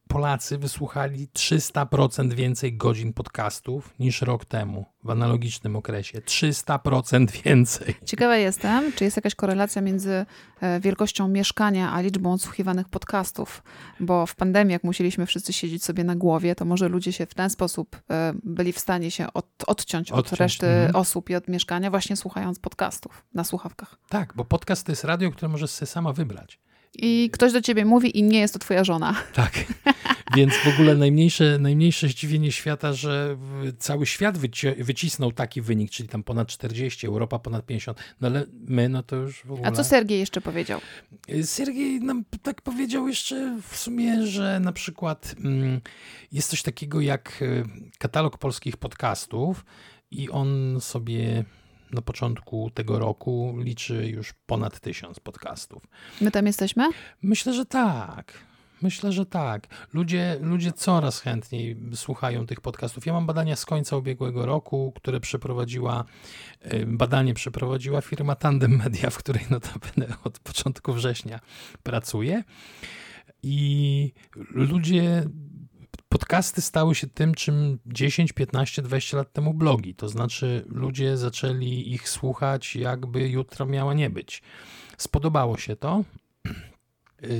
Polacy 0.09 0.57
wysłuchali 0.57 1.27
300% 1.27 2.33
więcej 2.33 2.77
godzin 2.77 3.13
podcastów 3.13 3.93
niż 3.99 4.21
rok 4.21 4.45
temu 4.45 4.85
w 5.03 5.09
analogicznym 5.09 5.75
okresie. 5.75 6.19
300% 6.19 7.31
więcej. 7.43 7.95
Ciekawa 8.05 8.37
jestem, 8.37 8.93
czy 8.93 9.03
jest 9.03 9.17
jakaś 9.17 9.35
korelacja 9.35 9.81
między 9.81 10.25
e, 10.61 10.79
wielkością 10.79 11.27
mieszkania 11.27 11.91
a 11.91 12.01
liczbą 12.01 12.33
odsłuchiwanych 12.33 12.89
podcastów, 12.89 13.63
bo 13.99 14.25
w 14.25 14.35
pandemii, 14.35 14.73
jak 14.73 14.83
musieliśmy 14.83 15.25
wszyscy 15.25 15.53
siedzieć 15.53 15.83
sobie 15.83 16.03
na 16.03 16.15
głowie, 16.15 16.55
to 16.55 16.65
może 16.65 16.89
ludzie 16.89 17.13
się 17.13 17.25
w 17.25 17.33
ten 17.33 17.49
sposób 17.49 18.01
e, 18.09 18.33
byli 18.43 18.73
w 18.73 18.79
stanie 18.79 19.11
się 19.11 19.33
od, 19.33 19.45
odciąć, 19.67 20.11
odciąć 20.11 20.33
od 20.33 20.39
reszty 20.39 20.67
mhm. 20.67 20.95
osób 20.95 21.29
i 21.29 21.35
od 21.35 21.47
mieszkania, 21.47 21.89
właśnie 21.89 22.15
słuchając 22.15 22.59
podcastów 22.59 23.25
na 23.33 23.43
słuchawkach. 23.43 23.95
Tak, 24.09 24.33
bo 24.35 24.45
podcast 24.45 24.85
to 24.85 24.91
jest 24.91 25.03
radio, 25.03 25.31
które 25.31 25.49
możesz 25.49 25.69
sobie 25.69 25.87
sama 25.87 26.13
wybrać. 26.13 26.59
I 26.93 27.29
ktoś 27.33 27.53
do 27.53 27.61
ciebie 27.61 27.85
mówi 27.85 28.17
i 28.17 28.23
nie 28.23 28.39
jest 28.39 28.53
to 28.53 28.59
twoja 28.59 28.83
żona. 28.83 29.15
Tak. 29.33 29.53
Więc 30.35 30.53
w 30.53 30.67
ogóle 30.67 30.95
najmniejsze, 30.95 31.59
najmniejsze 31.59 32.07
zdziwienie 32.07 32.51
świata, 32.51 32.93
że 32.93 33.37
cały 33.79 34.05
świat 34.05 34.37
wyci 34.37 34.67
wycisnął 34.79 35.31
taki 35.31 35.61
wynik, 35.61 35.91
czyli 35.91 36.09
tam 36.09 36.23
ponad 36.23 36.47
40, 36.47 37.07
Europa 37.07 37.39
ponad 37.39 37.65
50. 37.65 37.99
No 38.21 38.27
ale 38.27 38.45
my, 38.67 38.89
no 38.89 39.03
to 39.03 39.15
już 39.15 39.45
w 39.45 39.51
ogóle... 39.51 39.67
A 39.67 39.71
co 39.71 39.83
Sergiej 39.83 40.19
jeszcze 40.19 40.41
powiedział? 40.41 40.81
Sergiej 41.43 42.01
nam 42.01 42.25
tak 42.43 42.61
powiedział 42.61 43.07
jeszcze 43.07 43.59
w 43.69 43.77
sumie, 43.77 44.27
że 44.27 44.59
na 44.59 44.71
przykład 44.71 45.35
mm, 45.43 45.81
jest 46.31 46.49
coś 46.49 46.63
takiego 46.63 47.01
jak 47.01 47.41
e, 47.41 47.63
katalog 47.97 48.37
polskich 48.37 48.77
podcastów 48.77 49.65
i 50.11 50.29
on 50.29 50.77
sobie 50.81 51.45
na 51.91 52.01
początku 52.01 52.71
tego 52.73 52.99
roku 52.99 53.55
liczy 53.57 54.07
już 54.07 54.33
ponad 54.45 54.79
tysiąc 54.79 55.19
podcastów. 55.19 55.83
My 56.21 56.31
tam 56.31 56.45
jesteśmy? 56.45 56.89
Myślę, 57.21 57.53
że 57.53 57.65
tak. 57.65 58.49
Myślę, 58.81 59.11
że 59.11 59.25
tak. 59.25 59.67
Ludzie, 59.93 60.37
ludzie 60.41 60.71
coraz 60.71 61.19
chętniej 61.19 61.77
słuchają 61.95 62.45
tych 62.45 62.61
podcastów. 62.61 63.05
Ja 63.05 63.13
mam 63.13 63.25
badania 63.25 63.55
z 63.55 63.65
końca 63.65 63.97
ubiegłego 63.97 64.45
roku, 64.45 64.93
które 64.95 65.19
przeprowadziła, 65.19 66.05
y, 66.73 66.85
badanie 66.87 67.33
przeprowadziła 67.33 68.01
firma 68.01 68.35
Tandem 68.35 68.77
Media, 68.77 69.09
w 69.09 69.17
której 69.17 69.45
notabene 69.49 70.15
od 70.23 70.39
początku 70.39 70.93
września 70.93 71.39
pracuję. 71.83 72.43
I 73.43 74.13
ludzie 74.51 75.23
podcasty 76.09 76.61
stały 76.61 76.95
się 76.95 77.07
tym, 77.07 77.33
czym 77.33 77.79
10, 77.85 78.33
15, 78.33 78.81
20 78.81 79.17
lat 79.17 79.33
temu 79.33 79.53
blogi. 79.53 79.95
To 79.95 80.09
znaczy, 80.09 80.65
ludzie 80.67 81.17
zaczęli 81.17 81.91
ich 81.91 82.09
słuchać, 82.09 82.75
jakby 82.75 83.29
jutro 83.29 83.65
miała 83.65 83.93
nie 83.93 84.09
być. 84.09 84.41
Spodobało 84.97 85.57
się 85.57 85.75
to. 85.75 86.03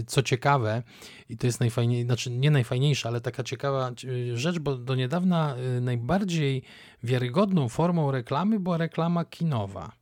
Co 0.08 0.24
ciekawe, 0.24 0.84
i 1.30 1.38
to 1.38 1.48
jest 1.48 1.60
najfajniejsze, 1.60 2.06
znaczy 2.06 2.32
nie 2.32 2.52
najfajniejsza, 2.52 3.10
ale 3.10 3.22
taka 3.22 3.44
ciekawa 3.44 3.92
y, 4.04 4.38
rzecz, 4.38 4.60
bo 4.60 4.76
do 4.76 4.96
niedawna 4.96 5.56
y, 5.78 5.82
najbardziej 5.82 6.64
wiarygodną 7.04 7.70
formą 7.70 8.12
reklamy 8.12 8.60
była 8.60 8.78
reklama 8.78 9.26
kinowa. 9.26 9.99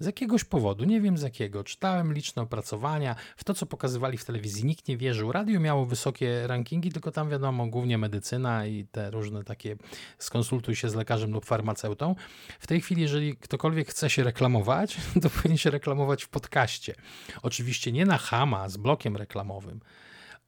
Z 0.00 0.06
jakiegoś 0.06 0.44
powodu, 0.44 0.84
nie 0.84 1.00
wiem 1.00 1.18
z 1.18 1.22
jakiego, 1.22 1.64
czytałem 1.64 2.12
liczne 2.12 2.42
opracowania, 2.42 3.16
w 3.36 3.44
to 3.44 3.54
co 3.54 3.66
pokazywali 3.66 4.18
w 4.18 4.24
telewizji 4.24 4.64
nikt 4.64 4.88
nie 4.88 4.96
wierzył. 4.96 5.32
Radio 5.32 5.60
miało 5.60 5.86
wysokie 5.86 6.46
rankingi, 6.46 6.92
tylko 6.92 7.12
tam 7.12 7.30
wiadomo, 7.30 7.66
głównie 7.66 7.98
medycyna 7.98 8.66
i 8.66 8.84
te 8.84 9.10
różne 9.10 9.44
takie 9.44 9.76
skonsultuj 10.18 10.76
się 10.76 10.88
z 10.88 10.94
lekarzem 10.94 11.32
lub 11.32 11.44
farmaceutą. 11.44 12.14
W 12.60 12.66
tej 12.66 12.80
chwili, 12.80 13.02
jeżeli 13.02 13.36
ktokolwiek 13.36 13.88
chce 13.88 14.10
się 14.10 14.24
reklamować, 14.24 14.96
to 15.22 15.30
powinien 15.30 15.58
się 15.58 15.70
reklamować 15.70 16.24
w 16.24 16.28
podcaście. 16.28 16.94
Oczywiście 17.42 17.92
nie 17.92 18.06
na 18.06 18.18
Hama 18.18 18.68
z 18.68 18.76
blokiem 18.76 19.16
reklamowym, 19.16 19.80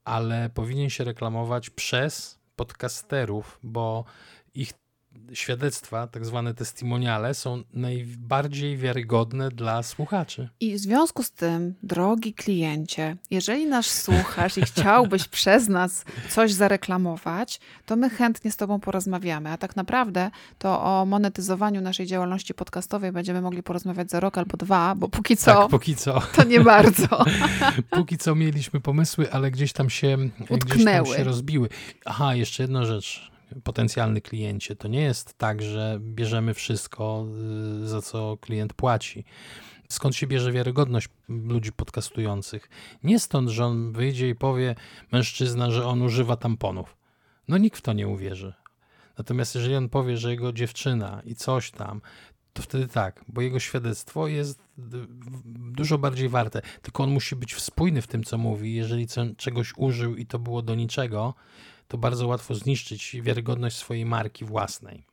ale 0.03 0.49
powinien 0.49 0.89
się 0.89 1.03
reklamować 1.03 1.69
przez 1.69 2.39
podcasterów, 2.55 3.59
bo 3.63 4.05
ich 4.53 4.73
świadectwa, 5.33 6.07
tak 6.07 6.25
zwane 6.25 6.53
testimoniale, 6.53 7.33
są 7.33 7.63
najbardziej 7.73 8.77
wiarygodne 8.77 9.51
dla 9.51 9.83
słuchaczy. 9.83 10.49
I 10.59 10.73
w 10.73 10.77
związku 10.77 11.23
z 11.23 11.31
tym, 11.31 11.73
drogi 11.83 12.33
kliencie, 12.33 13.17
jeżeli 13.31 13.65
nas 13.65 13.85
słuchasz 13.85 14.57
i 14.57 14.61
chciałbyś 14.61 15.27
przez 15.37 15.67
nas 15.67 16.05
coś 16.29 16.53
zareklamować, 16.53 17.59
to 17.85 17.95
my 17.95 18.09
chętnie 18.09 18.51
z 18.51 18.57
Tobą 18.57 18.79
porozmawiamy. 18.79 19.49
A 19.49 19.57
tak 19.57 19.75
naprawdę 19.75 20.31
to 20.57 20.83
o 20.83 21.05
monetyzowaniu 21.05 21.81
naszej 21.81 22.05
działalności 22.05 22.53
podcastowej 22.53 23.11
będziemy 23.11 23.41
mogli 23.41 23.63
porozmawiać 23.63 24.11
za 24.11 24.19
rok 24.19 24.37
albo 24.37 24.57
dwa, 24.57 24.95
bo 24.95 25.09
póki 25.09 25.37
co. 25.37 25.55
Tak, 25.55 25.69
póki 25.69 25.95
co. 25.95 26.21
To 26.35 26.43
nie 26.43 26.59
bardzo. 26.59 27.25
póki 27.89 28.17
co 28.17 28.35
mieliśmy 28.35 28.79
pomysły, 28.79 29.31
ale 29.31 29.51
gdzieś 29.51 29.73
tam 29.73 29.89
się, 29.89 30.17
Gdzieś 30.49 30.85
tam 30.85 31.05
się 31.05 31.23
rozbiły. 31.23 31.69
Aha, 32.05 32.35
jeszcze 32.35 32.63
jedna 32.63 32.85
rzecz 32.85 33.30
potencjalny 33.63 34.21
kliencie. 34.21 34.75
To 34.75 34.87
nie 34.87 35.01
jest 35.01 35.37
tak, 35.37 35.61
że 35.61 35.99
bierzemy 36.01 36.53
wszystko, 36.53 37.25
y, 37.83 37.87
za 37.87 38.01
co 38.01 38.37
klient 38.41 38.73
płaci. 38.73 39.25
Skąd 39.89 40.15
się 40.15 40.27
bierze 40.27 40.51
wiarygodność 40.51 41.09
ludzi 41.27 41.71
podcastujących? 41.71 42.69
Nie 43.03 43.19
stąd, 43.19 43.49
że 43.49 43.65
on 43.65 43.91
wyjdzie 43.91 44.29
i 44.29 44.35
powie 44.35 44.75
mężczyzna, 45.11 45.71
że 45.71 45.85
on 45.85 46.01
używa 46.01 46.37
tamponów. 46.37 46.97
No 47.47 47.57
nikt 47.57 47.77
w 47.77 47.81
to 47.81 47.93
nie 47.93 48.07
uwierzy. 48.07 48.53
Natomiast 49.17 49.55
jeżeli 49.55 49.75
on 49.75 49.89
powie, 49.89 50.17
że 50.17 50.31
jego 50.31 50.53
dziewczyna 50.53 51.21
i 51.25 51.35
coś 51.35 51.71
tam, 51.71 52.01
to 52.53 52.61
wtedy 52.61 52.87
tak, 52.87 53.25
bo 53.27 53.41
jego 53.41 53.59
świadectwo 53.59 54.27
jest 54.27 54.63
dużo 55.55 55.97
bardziej 55.97 56.29
warte. 56.29 56.61
Tylko 56.81 57.03
on 57.03 57.11
musi 57.11 57.35
być 57.35 57.61
spójny 57.61 58.01
w 58.01 58.07
tym, 58.07 58.23
co 58.23 58.37
mówi. 58.37 58.75
Jeżeli 58.75 59.07
czegoś 59.37 59.73
użył 59.77 60.15
i 60.15 60.25
to 60.25 60.39
było 60.39 60.61
do 60.61 60.75
niczego, 60.75 61.33
to 61.91 61.97
bardzo 61.97 62.27
łatwo 62.27 62.55
zniszczyć 62.55 63.15
wiarygodność 63.21 63.77
swojej 63.77 64.05
marki 64.05 64.45
własnej. 64.45 65.05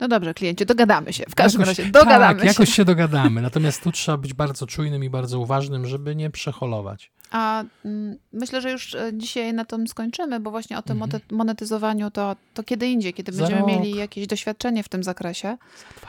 No 0.00 0.08
dobrze, 0.08 0.34
kliencie, 0.34 0.66
dogadamy 0.66 1.12
się. 1.12 1.24
W 1.30 1.34
każdym 1.34 1.60
jakoś, 1.60 1.78
razie 1.78 1.90
dogadamy 1.90 2.34
tak, 2.34 2.40
się. 2.40 2.46
jakoś 2.46 2.74
się 2.74 2.84
dogadamy. 2.84 3.42
Natomiast 3.42 3.82
tu 3.82 3.92
trzeba 3.92 4.18
być 4.18 4.34
bardzo 4.34 4.66
czujnym 4.66 5.04
i 5.04 5.10
bardzo 5.10 5.40
uważnym, 5.40 5.86
żeby 5.86 6.16
nie 6.16 6.30
przeholować. 6.30 7.12
A 7.30 7.64
mm, 7.84 8.16
myślę, 8.32 8.60
że 8.60 8.70
już 8.70 8.94
e, 8.94 9.10
dzisiaj 9.14 9.54
na 9.54 9.64
tym 9.64 9.88
skończymy, 9.88 10.40
bo 10.40 10.50
właśnie 10.50 10.78
o 10.78 10.82
tym 10.82 11.02
mhm. 11.02 11.22
monetyzowaniu 11.32 12.10
to, 12.10 12.36
to 12.54 12.62
kiedy 12.62 12.88
indziej, 12.88 13.14
kiedy 13.14 13.32
będziemy 13.32 13.62
mieli 13.62 13.96
jakieś 13.96 14.26
doświadczenie 14.26 14.82
w 14.82 14.88
tym 14.88 15.02
zakresie. 15.02 15.56
Za 15.76 16.00
dwa. 16.00 16.08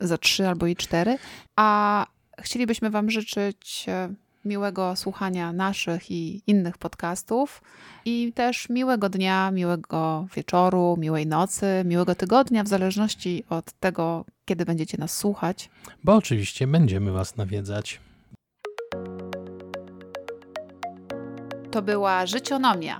Za 0.00 0.18
trzy 0.18 0.48
albo 0.48 0.66
i 0.66 0.76
cztery. 0.76 1.18
A 1.56 2.06
chcielibyśmy 2.38 2.90
Wam 2.90 3.10
życzyć 3.10 3.84
e, 3.88 4.14
miłego 4.44 4.96
słuchania 4.96 5.52
naszych 5.52 6.10
i 6.10 6.42
innych 6.46 6.78
podcastów 6.78 7.62
i 8.04 8.32
też 8.32 8.68
miłego 8.68 9.08
dnia, 9.08 9.50
miłego 9.50 10.26
wieczoru, 10.34 10.96
miłej 10.98 11.26
nocy, 11.26 11.66
miłego 11.84 12.14
tygodnia, 12.14 12.64
w 12.64 12.68
zależności 12.68 13.44
od 13.50 13.72
tego, 13.72 14.24
kiedy 14.44 14.64
będziecie 14.64 14.98
nas 14.98 15.16
słuchać. 15.16 15.70
Bo 16.04 16.14
oczywiście 16.14 16.66
będziemy 16.66 17.12
Was 17.12 17.36
nawiedzać. 17.36 18.00
To 21.70 21.82
była 21.82 22.26
Życionomia. 22.26 22.98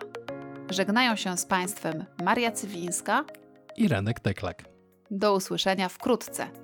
Żegnają 0.70 1.16
się 1.16 1.36
z 1.36 1.46
Państwem 1.46 2.04
Maria 2.24 2.52
Cywińska 2.52 3.24
i 3.76 3.88
Renek 3.88 4.20
Teklak. 4.20 4.64
Do 5.10 5.34
usłyszenia 5.34 5.88
wkrótce. 5.88 6.63